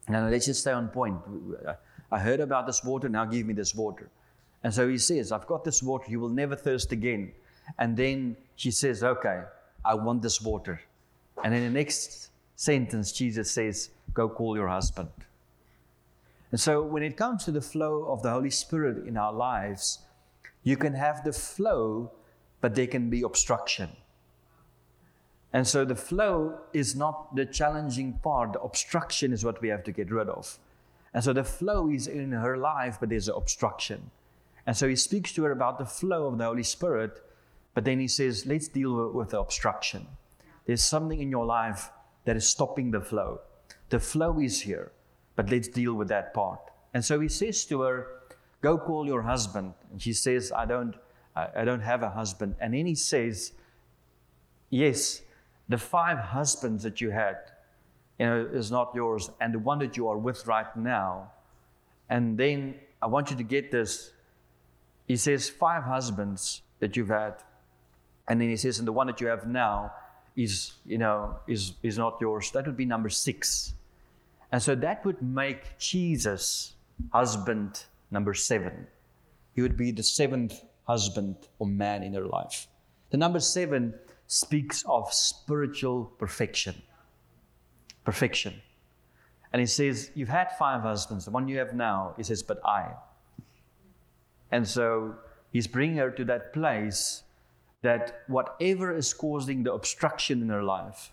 [0.09, 1.17] Now, let's just stay on point.
[2.09, 4.09] I heard about this water, now give me this water.
[4.63, 7.31] And so he says, I've got this water, you will never thirst again.
[7.77, 9.43] And then she says, Okay,
[9.85, 10.81] I want this water.
[11.43, 15.09] And in the next sentence, Jesus says, Go call your husband.
[16.51, 19.99] And so when it comes to the flow of the Holy Spirit in our lives,
[20.63, 22.11] you can have the flow,
[22.61, 23.89] but there can be obstruction.
[25.53, 29.83] And so the flow is not the challenging part, the obstruction is what we have
[29.85, 30.59] to get rid of.
[31.13, 34.11] And so the flow is in her life, but there's an obstruction.
[34.67, 37.23] And so he speaks to her about the flow of the Holy Spirit,
[37.73, 40.05] but then he says, let's deal with the obstruction.
[40.65, 41.89] There's something in your life
[42.25, 43.39] that is stopping the flow.
[43.89, 44.91] The flow is here,
[45.37, 46.59] but let's deal with that part.
[46.93, 48.07] And so he says to her,
[48.61, 49.73] Go call your husband.
[49.91, 50.95] And she says, I don't,
[51.35, 52.55] I don't have a husband.
[52.59, 53.53] And then he says,
[54.69, 55.21] Yes,
[55.69, 57.37] the five husbands that you had,
[58.19, 61.31] you know, is not yours, and the one that you are with right now.
[62.09, 64.11] And then I want you to get this
[65.07, 67.35] he says, five husbands that you've had.
[68.27, 69.93] And then he says, and the one that you have now
[70.35, 72.51] is, you know, is, is not yours.
[72.51, 73.73] That would be number six.
[74.51, 76.75] And so that would make Jesus
[77.11, 78.87] husband number seven.
[79.55, 82.67] He would be the seventh husband or man in her life.
[83.09, 83.93] The number seven
[84.27, 86.75] speaks of spiritual perfection.
[88.03, 88.53] Perfection.
[89.53, 91.25] And he says, You've had five husbands.
[91.25, 92.91] The one you have now, he says, But I.
[94.51, 95.15] And so
[95.51, 97.23] he's bringing her to that place
[97.81, 101.11] that whatever is causing the obstruction in her life,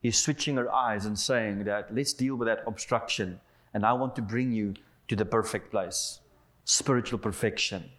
[0.00, 3.40] he's switching her eyes and saying that let's deal with that obstruction.
[3.74, 4.74] And I want to bring you
[5.08, 6.20] to the perfect place
[6.64, 7.90] spiritual perfection.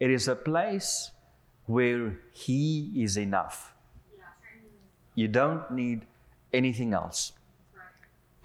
[0.00, 1.10] It is a place
[1.66, 3.74] where He is enough.
[5.14, 6.06] You don't need
[6.52, 7.32] anything else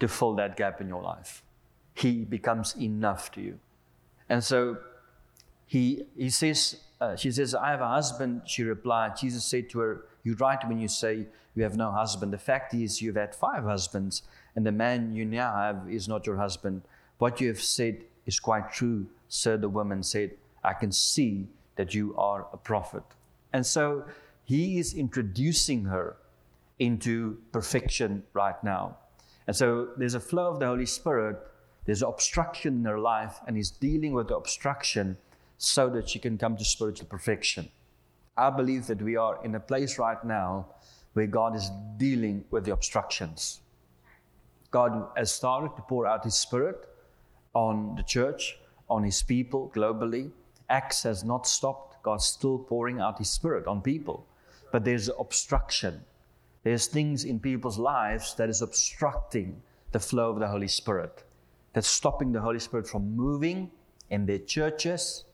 [0.00, 1.42] to fill that gap in your life.
[1.94, 3.58] He becomes enough to you.
[4.28, 4.78] And so
[5.66, 8.42] he, he says, uh, she says, I have a husband.
[8.46, 12.32] She replied, Jesus said to her, You're right when you say you have no husband.
[12.32, 14.22] The fact is, you've had five husbands,
[14.56, 16.82] and the man you now have is not your husband.
[17.18, 19.56] What you have said is quite true, sir.
[19.56, 21.46] The woman said, I can see
[21.76, 23.02] that you are a prophet.
[23.52, 24.04] And so
[24.44, 26.16] he is introducing her
[26.78, 28.96] into perfection right now.
[29.46, 31.36] And so there's a flow of the Holy Spirit,
[31.84, 35.18] there's obstruction in her life, and he's dealing with the obstruction
[35.58, 37.68] so that she can come to spiritual perfection.
[38.36, 40.66] I believe that we are in a place right now
[41.12, 43.60] where God is dealing with the obstructions.
[44.70, 46.88] God has started to pour out His Spirit
[47.54, 48.58] on the church,
[48.90, 50.30] on His people globally.
[50.68, 52.02] Acts has not stopped.
[52.02, 54.26] God's still pouring out His Spirit on people.
[54.72, 56.00] But there's obstruction.
[56.64, 59.62] There's things in people's lives that is obstructing
[59.92, 61.22] the flow of the Holy Spirit,
[61.72, 63.70] that's stopping the Holy Spirit from moving
[64.10, 65.24] in their churches,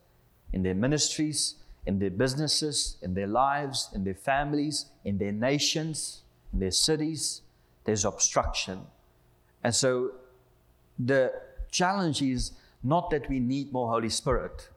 [0.53, 6.23] in their ministries, in their businesses, in their lives, in their families, in their nations,
[6.53, 7.43] in their cities.
[7.85, 8.81] There's obstruction.
[9.65, 10.13] And so
[10.99, 11.33] the
[11.71, 14.69] challenge is not that we need more Holy Spirit.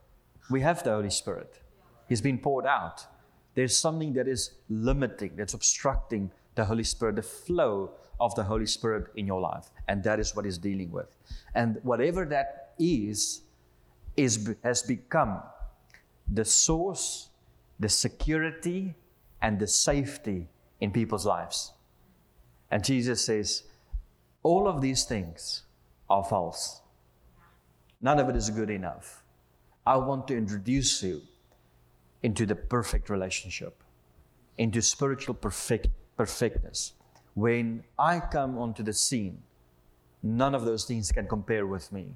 [0.50, 1.60] We have the Holy Spirit,
[2.08, 3.06] He's been poured out.
[3.54, 8.66] There's something that is limiting, that's obstructing the Holy Spirit, the flow of the Holy
[8.66, 9.70] Spirit in your life.
[9.88, 11.06] And that is what He's dealing with.
[11.54, 13.42] And whatever that is,
[14.16, 15.40] is has become
[16.32, 17.28] the source,
[17.78, 18.94] the security,
[19.42, 20.48] and the safety
[20.80, 21.72] in people's lives.
[22.70, 23.64] And Jesus says,
[24.42, 25.62] all of these things
[26.08, 26.80] are false.
[28.00, 29.22] None of it is good enough.
[29.86, 31.22] I want to introduce you
[32.22, 33.82] into the perfect relationship,
[34.58, 36.92] into spiritual perfect, perfectness.
[37.34, 39.42] When I come onto the scene,
[40.22, 42.14] none of those things can compare with me.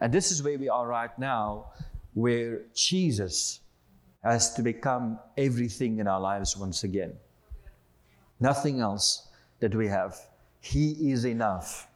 [0.00, 1.66] And this is where we are right now
[2.14, 3.60] where Jesus
[4.22, 7.12] has to become everything in our lives once again.
[8.40, 9.28] Nothing else
[9.60, 10.16] that we have.
[10.60, 11.88] He is enough.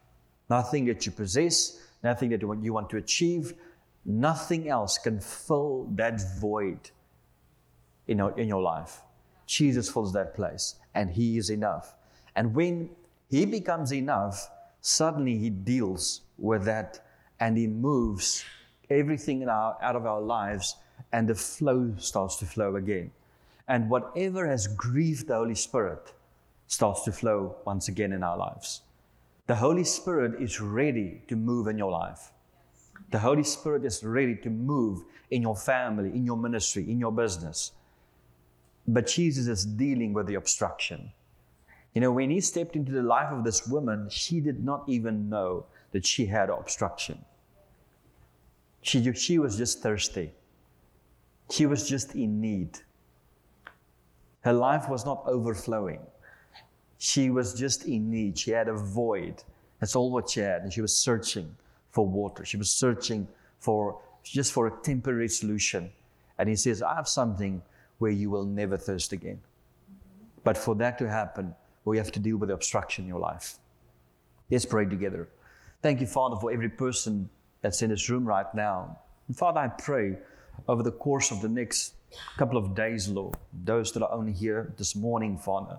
[0.48, 3.54] Nothing that you possess, nothing that you want to achieve,
[4.04, 6.90] nothing else can fill that void
[8.06, 9.00] in your, in your life.
[9.46, 11.94] Jesus fills that place, and He is enough.
[12.36, 12.90] And when
[13.28, 17.00] He becomes enough, suddenly He deals with that
[17.40, 18.44] and He moves
[18.92, 20.76] everything our, out of our lives,
[21.12, 23.10] and the flow starts to flow again.
[23.68, 26.12] And whatever has grieved the Holy Spirit
[26.66, 28.82] starts to flow once again in our lives.
[29.46, 32.32] The Holy Spirit is ready to move in your life.
[33.10, 37.12] The Holy Spirit is ready to move in your family, in your ministry, in your
[37.12, 37.72] business.
[38.86, 41.12] But Jesus is dealing with the obstruction.
[41.94, 45.28] You know, when he stepped into the life of this woman, she did not even
[45.28, 47.24] know that she had obstruction.
[48.82, 50.32] She, she was just thirsty.
[51.50, 52.78] She was just in need.
[54.40, 56.00] Her life was not overflowing.
[56.98, 58.38] She was just in need.
[58.38, 59.42] She had a void.
[59.80, 60.62] That's all what she had.
[60.62, 61.54] And she was searching
[61.90, 62.44] for water.
[62.44, 63.28] She was searching
[63.60, 65.90] for just for a temporary solution.
[66.38, 67.62] And he says, I have something
[67.98, 69.40] where you will never thirst again.
[70.44, 73.58] But for that to happen, we have to deal with the obstruction in your life.
[74.50, 75.28] Let's pray together.
[75.82, 77.28] Thank you, Father, for every person
[77.62, 78.98] that's in this room right now.
[79.28, 80.18] And Father, I pray
[80.68, 81.94] over the course of the next
[82.36, 85.78] couple of days, Lord, those that are only here this morning, Father,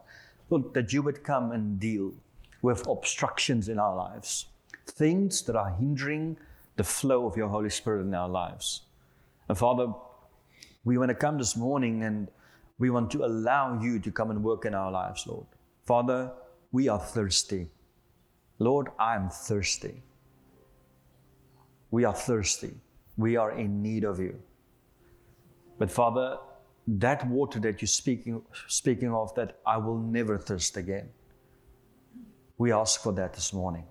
[0.50, 2.13] Lord, that you would come and deal
[2.62, 4.48] with obstructions in our lives,
[4.88, 6.38] things that are hindering
[6.76, 8.82] the flow of your Holy Spirit in our lives.
[9.48, 9.94] And Father,
[10.84, 12.29] we want to come this morning and
[12.79, 15.46] we want to allow you to come and work in our lives, Lord.
[15.86, 16.31] Father,
[16.71, 17.67] we are thirsty.
[18.58, 20.02] Lord, I am thirsty.
[21.94, 22.71] We are thirsty.
[23.17, 24.41] We are in need of you.
[25.77, 26.39] But Father,
[26.87, 31.10] that water that you're speaking, speaking of, that I will never thirst again.
[32.58, 33.83] We ask for that this morning,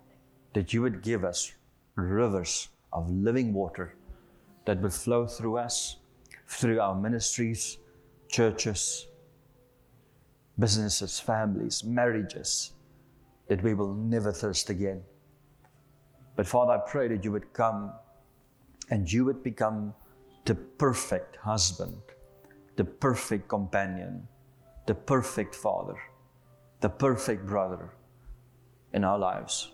[0.52, 1.52] that you would give us
[1.94, 3.94] rivers of living water
[4.64, 5.98] that would flow through us,
[6.48, 7.78] through our ministries,
[8.28, 9.06] churches,
[10.58, 12.72] businesses, families, marriages,
[13.46, 15.02] that we will never thirst again.
[16.36, 17.92] But Father, I pray that you would come
[18.90, 19.94] and you would become
[20.44, 21.96] the perfect husband,
[22.76, 24.26] the perfect companion,
[24.86, 25.96] the perfect father,
[26.80, 27.90] the perfect brother
[28.92, 29.72] in our lives.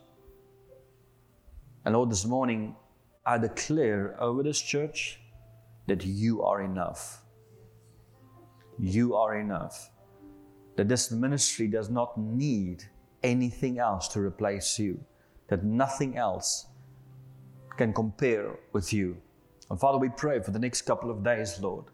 [1.84, 2.76] And Lord, this morning
[3.24, 5.20] I declare over this church
[5.86, 7.22] that you are enough.
[8.78, 9.90] You are enough.
[10.76, 12.84] That this ministry does not need
[13.22, 15.04] anything else to replace you,
[15.48, 16.66] that nothing else
[17.76, 19.16] can compare with you.
[19.70, 21.86] And Father, we pray for the next couple of days, Lord,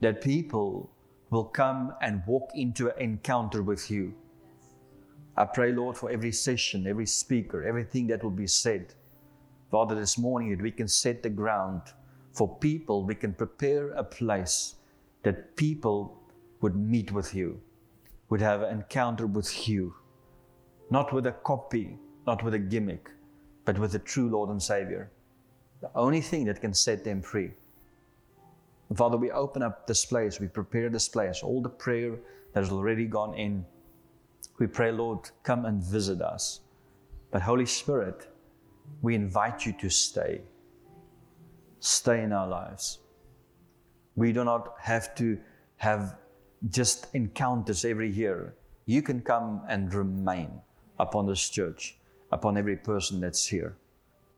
[0.00, 0.90] that people
[1.30, 4.14] will come and walk into an encounter with you.
[5.36, 8.94] I pray, Lord, for every session, every speaker, everything that will be said.
[9.70, 11.82] Father, this morning that we can set the ground
[12.32, 14.74] for people, we can prepare a place
[15.22, 16.18] that people
[16.60, 17.60] would meet with you,
[18.28, 19.94] would have an encounter with you,
[20.90, 23.10] not with a copy, not with a gimmick,
[23.64, 25.10] but with the true Lord and Savior.
[25.80, 27.52] The only thing that can set them free.
[28.94, 32.18] Father, we open up this place, we prepare this place, all the prayer
[32.52, 33.64] that has already gone in.
[34.58, 36.60] We pray, Lord, come and visit us.
[37.30, 38.28] But Holy Spirit,
[39.00, 40.42] we invite you to stay.
[41.80, 42.98] Stay in our lives.
[44.14, 45.38] We do not have to
[45.76, 46.16] have
[46.68, 48.54] just encounters every year.
[48.84, 50.50] You can come and remain
[50.98, 51.96] upon this church,
[52.32, 53.76] upon every person that's here.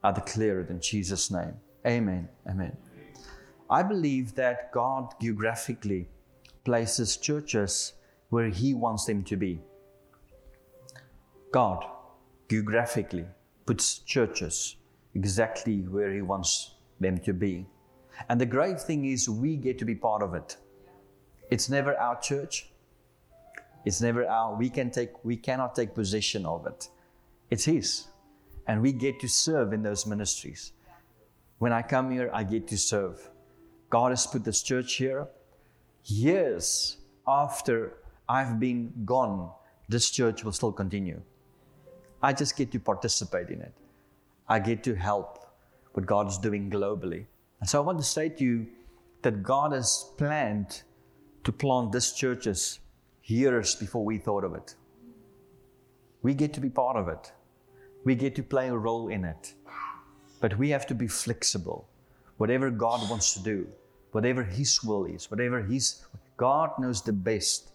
[0.03, 1.53] I declare it in Jesus' name.
[1.87, 2.29] Amen.
[2.47, 2.77] Amen.
[3.69, 6.07] I believe that God geographically
[6.63, 7.93] places churches
[8.29, 9.59] where He wants them to be.
[11.51, 11.85] God
[12.49, 13.25] geographically
[13.65, 14.75] puts churches
[15.15, 17.65] exactly where He wants them to be.
[18.29, 20.57] And the great thing is, we get to be part of it.
[21.49, 22.69] It's never our church.
[23.85, 26.89] It's never our, we, can take, we cannot take possession of it.
[27.55, 28.07] It's His.
[28.67, 30.73] And we get to serve in those ministries.
[31.59, 33.29] When I come here, I get to serve.
[33.89, 35.27] God has put this church here.
[36.03, 37.93] Years after
[38.27, 39.51] I've been gone,
[39.87, 41.21] this church will still continue.
[42.21, 43.73] I just get to participate in it.
[44.49, 45.47] I get to help
[45.93, 47.25] what God is doing globally.
[47.61, 48.67] And so I want to say to you
[49.21, 50.83] that God has planned
[51.45, 52.79] to plant these churches
[53.23, 54.75] years before we thought of it.
[56.21, 57.31] We get to be part of it.
[58.05, 59.53] We get to play a role in it.
[60.39, 61.89] But we have to be flexible.
[62.37, 63.67] Whatever God wants to do,
[64.11, 66.05] whatever His will is, whatever His,
[66.37, 67.71] God knows the best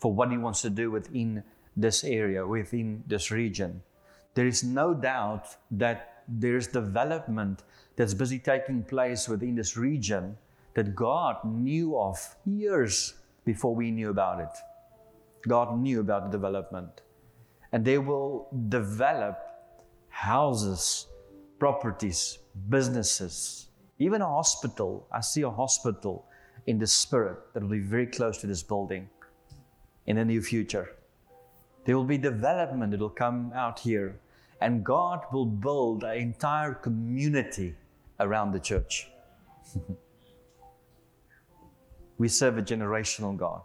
[0.00, 1.42] for what He wants to do within
[1.76, 3.80] this area, within this region.
[4.34, 7.62] There is no doubt that there's development
[7.96, 10.36] that's busy taking place within this region
[10.74, 13.14] that God knew of years
[13.44, 14.54] before we knew about it.
[15.46, 17.00] God knew about the development.
[17.72, 19.47] And they will develop
[20.18, 21.06] houses,
[21.60, 22.38] properties,
[22.68, 23.68] businesses,
[24.00, 25.06] even a hospital.
[25.12, 26.26] I see a hospital
[26.66, 29.08] in the spirit that will be very close to this building
[30.06, 30.96] in the near future.
[31.84, 34.18] There will be development that will come out here,
[34.60, 37.76] and God will build an entire community
[38.18, 39.08] around the church.
[42.18, 43.62] we serve a generational God.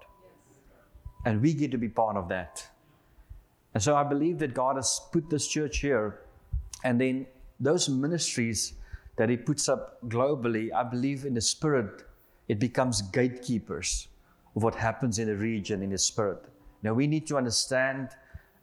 [1.25, 2.67] And we get to be part of that.
[3.73, 6.19] And so I believe that God has put this church here.
[6.83, 7.25] And then
[7.59, 8.73] those ministries
[9.15, 12.03] that He puts up globally, I believe in the Spirit,
[12.47, 14.07] it becomes gatekeepers
[14.55, 16.45] of what happens in the region in the Spirit.
[16.81, 18.09] Now we need to understand,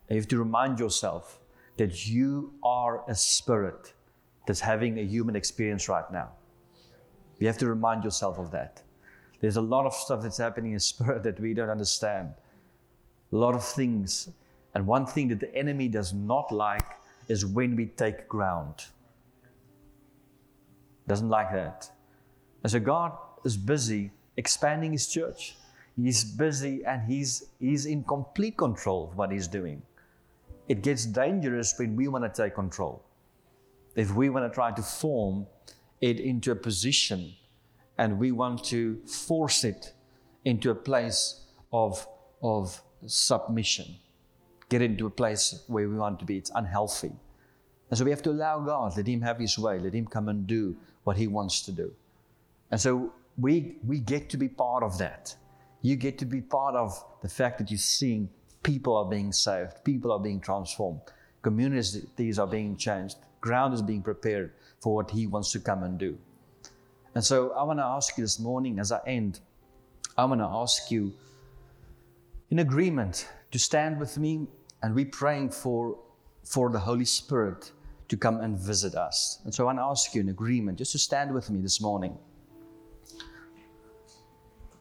[0.08, 1.40] you have to remind yourself
[1.78, 3.94] that you are a spirit
[4.46, 6.28] that's having a human experience right now.
[7.38, 8.82] You have to remind yourself of that.
[9.40, 12.34] There's a lot of stuff that's happening in spirit that we don't understand.
[13.32, 14.28] A lot of things.
[14.74, 16.86] And one thing that the enemy does not like
[17.30, 18.74] is when we take ground.
[21.06, 21.88] Doesn't like that.
[22.62, 23.12] And so God
[23.44, 25.56] is busy expanding his church.
[25.96, 29.82] He's busy and he's, he's in complete control of what he's doing.
[30.68, 33.04] It gets dangerous when we want to take control.
[33.94, 35.46] If we want to try to form
[36.00, 37.34] it into a position
[37.98, 39.92] and we want to force it
[40.44, 42.06] into a place of,
[42.42, 43.96] of submission,
[44.70, 46.38] get into a place where we want to be.
[46.38, 47.12] It's unhealthy.
[47.90, 50.28] And so we have to allow God, let Him have His way, let Him come
[50.28, 51.92] and do what He wants to do.
[52.70, 55.34] And so we, we get to be part of that.
[55.82, 58.30] You get to be part of the fact that you're seeing
[58.62, 61.00] people are being saved, people are being transformed,
[61.42, 65.98] communities are being changed, ground is being prepared for what He wants to come and
[65.98, 66.16] do.
[67.14, 69.40] And so I want to ask you this morning as I end,
[70.16, 71.12] I want to ask you
[72.50, 74.46] in agreement to stand with me
[74.82, 75.98] and we're praying for,
[76.44, 77.72] for the Holy Spirit
[78.08, 79.40] to come and visit us.
[79.44, 81.80] And so I want to ask you in agreement just to stand with me this
[81.80, 82.16] morning.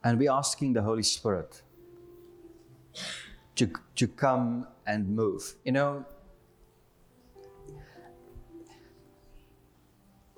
[0.04, 1.62] And we're asking the Holy Spirit
[3.56, 5.56] to, to come and move.
[5.66, 6.06] You know,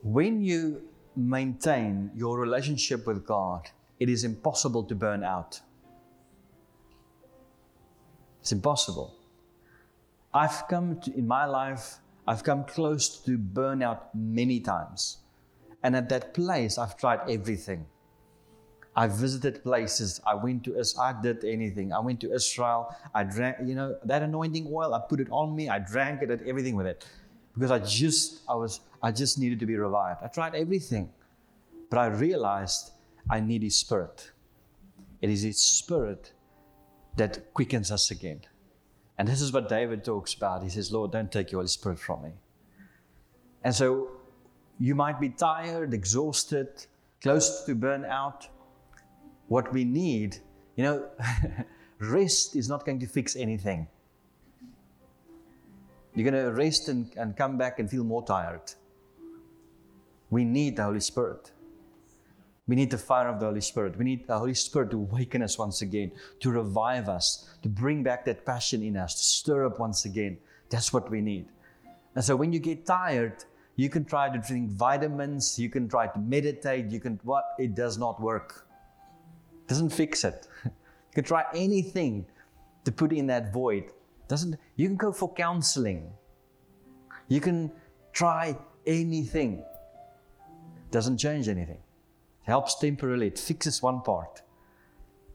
[0.01, 0.81] when you
[1.15, 5.61] maintain your relationship with God, it is impossible to burn out.
[8.41, 9.15] It's impossible.
[10.33, 15.17] I've come to, in my life, I've come close to burnout many times.
[15.83, 17.85] And at that place, I've tried everything.
[18.95, 20.21] I visited places.
[20.27, 21.93] I went to I did anything.
[21.93, 22.93] I went to Israel.
[23.15, 24.93] I drank, you know, that anointing oil.
[24.93, 25.69] I put it on me.
[25.69, 26.29] I drank it.
[26.29, 27.05] I did everything with it,
[27.53, 30.19] because I just, I was, I just needed to be revived.
[30.23, 31.09] I tried everything,
[31.89, 32.91] but I realized
[33.29, 34.31] I need His Spirit.
[35.21, 36.33] It is His Spirit
[37.17, 38.41] that quickens us again.
[39.21, 40.63] And this is what David talks about.
[40.63, 42.31] He says, Lord, don't take your Holy Spirit from me.
[43.63, 44.09] And so
[44.79, 46.87] you might be tired, exhausted,
[47.21, 48.47] close to burnout.
[49.47, 50.37] What we need,
[50.75, 51.07] you know,
[51.99, 53.87] rest is not going to fix anything.
[56.15, 58.73] You're going to rest and, and come back and feel more tired.
[60.31, 61.51] We need the Holy Spirit.
[62.71, 63.97] We need the fire of the Holy Spirit.
[63.97, 66.09] We need the Holy Spirit to awaken us once again,
[66.39, 70.37] to revive us, to bring back that passion in us, to stir up once again.
[70.69, 71.49] That's what we need.
[72.15, 73.43] And so when you get tired,
[73.75, 77.75] you can try to drink vitamins, you can try to meditate, you can what it
[77.75, 78.65] does not work.
[79.63, 80.47] It doesn't fix it.
[80.63, 80.71] you
[81.13, 82.25] can try anything
[82.85, 83.91] to put in that void.
[84.29, 86.09] Doesn't you can go for counseling.
[87.27, 87.69] You can
[88.13, 88.57] try
[88.87, 89.61] anything.
[90.89, 91.79] Doesn't change anything
[92.43, 94.41] helps temporarily, it fixes one part.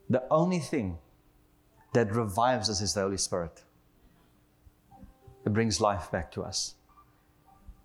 [0.09, 0.97] The only thing
[1.93, 3.63] that revives us is the Holy Spirit.
[5.45, 6.75] It brings life back to us.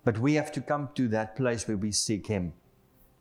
[0.03, 2.53] But we have to come to that place where we seek Him.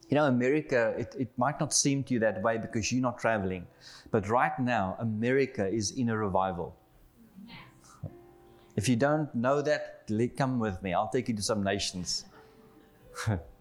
[0.08, 3.18] You know, America, it, it might not seem to you that way because you're not
[3.18, 3.66] traveling.
[4.10, 6.76] But right now, America is in a revival.
[8.76, 10.92] If you don't know that, come with me.
[10.92, 12.24] I'll take you to some nations.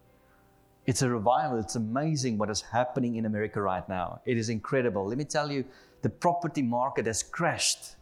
[0.86, 1.60] It's a revival.
[1.60, 4.22] It's amazing what is happening in America right now.
[4.26, 5.08] It is incredible.
[5.08, 5.64] Let me tell you,
[6.02, 7.96] the property market has crashed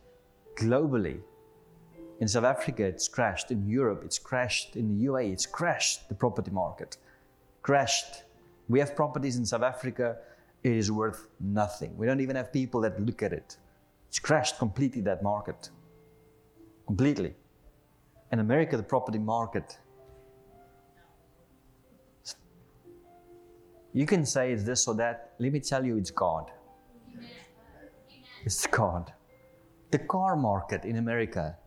[0.55, 1.19] globally.
[2.21, 3.51] In South Africa, it's crashed.
[3.51, 4.75] In Europe, it's crashed.
[4.75, 6.97] In the UAE, it's crashed, the property market.
[7.61, 8.23] Crashed.
[8.69, 10.17] We have properties in South Africa,
[10.63, 11.97] it is worth nothing.
[11.97, 13.57] We don't even have people that look at it.
[14.09, 15.69] It's crashed completely, that market.
[16.85, 17.35] Completely.
[18.31, 19.77] In America, the property market
[23.93, 25.31] You can say it's this or that.
[25.39, 26.51] Let me tell you, it's God.
[28.45, 29.11] It's God.
[29.91, 31.57] The car market in America.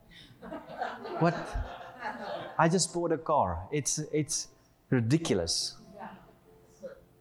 [1.18, 1.34] What?
[2.58, 3.66] I just bought a car.
[3.72, 4.48] It's, it's
[4.90, 5.76] ridiculous.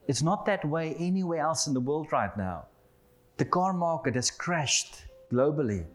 [0.08, 2.66] It's not that way anywhere else in the world right now.
[3.38, 5.86] The car market has crashed globally.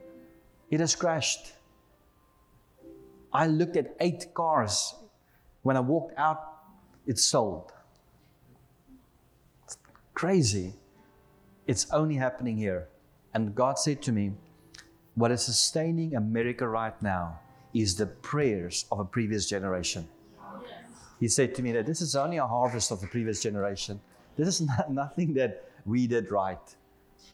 [0.71, 1.53] It has crashed.
[3.33, 4.95] I looked at eight cars.
[5.63, 6.41] When I walked out,
[7.07, 7.73] it sold
[10.17, 10.73] crazy.
[11.67, 12.89] It's only happening here.
[13.35, 14.33] And God said to me,
[15.15, 17.39] What is sustaining America right now
[17.75, 20.09] is the prayers of a previous generation.
[21.21, 24.01] He said to me that this is only a harvest of the previous generation.
[24.37, 26.67] This is not, nothing that we did right.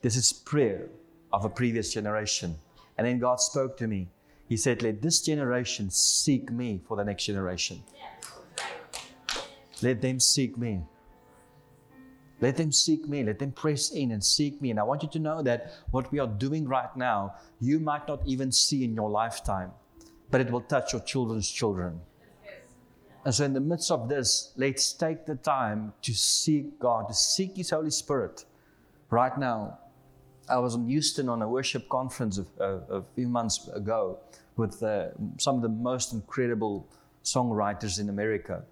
[0.03, 0.89] This is prayer
[1.33, 2.57] of a previous generation.
[2.99, 4.09] And then God spoke to me.
[4.49, 7.85] He said, Let this generation seek me for the next generation.
[9.81, 10.83] Let them seek me.
[12.43, 13.23] Let them seek me.
[13.23, 14.71] Let them press in and seek me.
[14.71, 18.09] And I want you to know that what we are doing right now, you might
[18.09, 19.71] not even see in your lifetime,
[20.29, 22.01] but it will touch your children's children.
[23.25, 27.15] And so, in the midst of this, let's take the time to seek God, to
[27.15, 28.45] seek His Holy Spirit.
[29.11, 29.79] Right now,
[30.49, 34.19] I was in Houston on a worship conference a, a, few months ago
[34.57, 36.89] with uh, some of the most incredible
[37.23, 38.65] songwriters in America.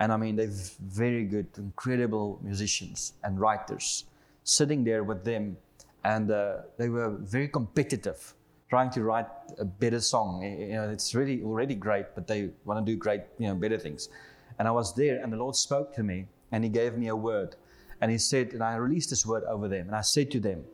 [0.00, 0.48] And I mean, they're
[0.80, 4.04] very good, incredible musicians and writers
[4.44, 5.56] sitting there with them.
[6.04, 8.34] And uh, they were very competitive,
[8.70, 9.26] trying to write
[9.58, 10.42] a better song.
[10.42, 13.78] You know, it's really already great, but they want to do great, you know, better
[13.78, 14.08] things.
[14.58, 17.16] And I was there, and the Lord spoke to me, and He gave me a
[17.16, 17.56] word.
[18.00, 19.88] And He said, and I released this word over them.
[19.88, 20.64] And I said to them,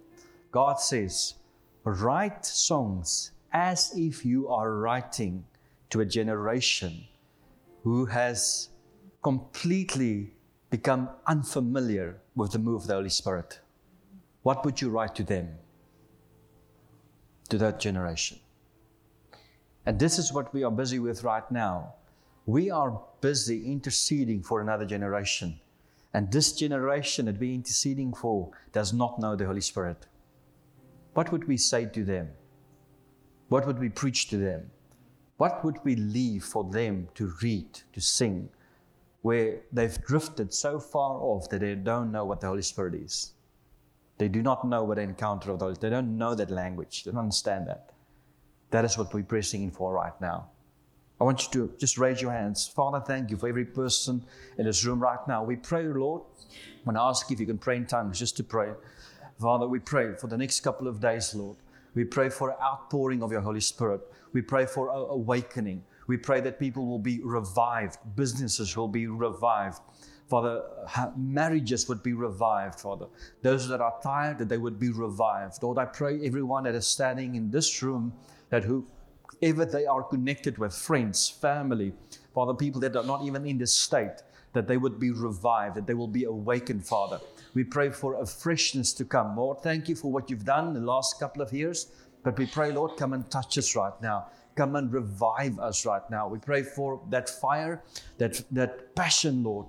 [0.53, 1.35] God says,
[1.83, 5.45] write songs as if you are writing
[5.91, 7.05] to a generation
[7.83, 8.69] who has
[9.27, 10.31] completely
[10.71, 13.59] become unfamiliar with the move of the Holy Spirit.
[14.45, 15.49] What would you write to them?
[17.49, 18.39] To that generation.
[19.85, 21.95] And this is what we are busy with right now.
[22.47, 25.59] We are busy interceding for another generation.
[26.15, 30.07] And this generation that we're interceding for does not know the Holy Spirit.
[31.15, 32.29] What would we say to them?
[33.49, 34.71] What would we preach to them?
[35.37, 38.51] What would we leave for them to read, to sing,
[39.27, 43.33] where they've drifted so far off that they don't know what the Holy Spirit is?
[44.19, 45.91] They do not know what an encounter of the Holy Spirit.
[45.91, 47.03] They don't know that language.
[47.03, 47.91] They don't understand that.
[48.71, 50.47] That is what we're pressing in for right now.
[51.21, 52.69] I want you to just raise your hands.
[52.69, 54.25] Father, thank you for every person
[54.59, 55.43] in this room right now.
[55.43, 56.23] We pray, Lord.
[56.79, 58.71] I'm going to ask if you can pray in tongues just to pray.
[59.41, 61.57] Father, we pray for the next couple of days, Lord.
[61.97, 64.03] We pray for outpouring of your Holy Spirit.
[64.33, 65.83] We pray for awakening.
[66.07, 69.81] We pray that people will be revived, businesses will be revived.
[70.29, 70.63] Father,
[71.17, 73.07] marriages would be revived, Father.
[73.43, 75.63] Those that are tired, that they would be revived.
[75.63, 78.13] Lord, I pray everyone that is standing in this room,
[78.51, 81.93] that whoever they are connected with, friends, family,
[82.35, 85.87] Father, people that are not even in this state, that they would be revived, that
[85.87, 87.21] they will be awakened, Father.
[87.55, 89.37] We pray for a freshness to come.
[89.37, 91.93] Lord, thank you for what you've done in the last couple of years.
[92.25, 94.27] But we pray, Lord, come and touch us right now.
[94.57, 96.29] Come and revive us right now.
[96.29, 97.83] We pray for that fire,
[98.19, 99.67] that, that passion, Lord,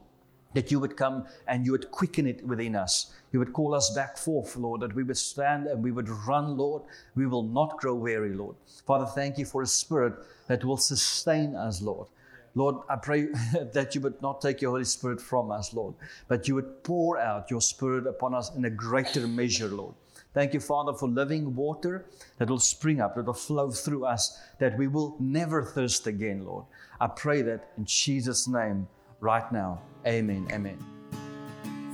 [0.54, 3.14] that you would come and you would quicken it within us.
[3.32, 6.58] You would call us back forth, Lord, that we would stand and we would run,
[6.58, 6.84] Lord.
[7.16, 8.56] We will not grow weary, Lord.
[8.86, 10.14] Father, thank you for a spirit
[10.48, 12.08] that will sustain us, Lord.
[12.56, 13.28] Lord, I pray
[13.74, 15.94] that you would not take your Holy Spirit from us, Lord,
[16.28, 19.94] but you would pour out your Spirit upon us in a greater measure, Lord.
[20.38, 22.06] Thank you, Father, for living water
[22.38, 26.46] that will spring up, that will flow through us, that we will never thirst again,
[26.46, 26.66] Lord.
[27.02, 28.88] I pray that in Jesus' name
[29.20, 29.82] right now.
[30.06, 30.48] Amen.
[30.52, 30.78] Amen.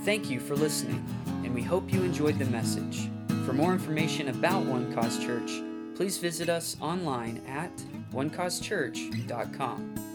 [0.02, 1.02] Thank you for listening,
[1.42, 3.08] and we hope you enjoyed the message.
[3.46, 5.62] For more information about One Cause Church,
[5.96, 7.74] please visit us online at
[8.12, 10.13] onecausechurch.com.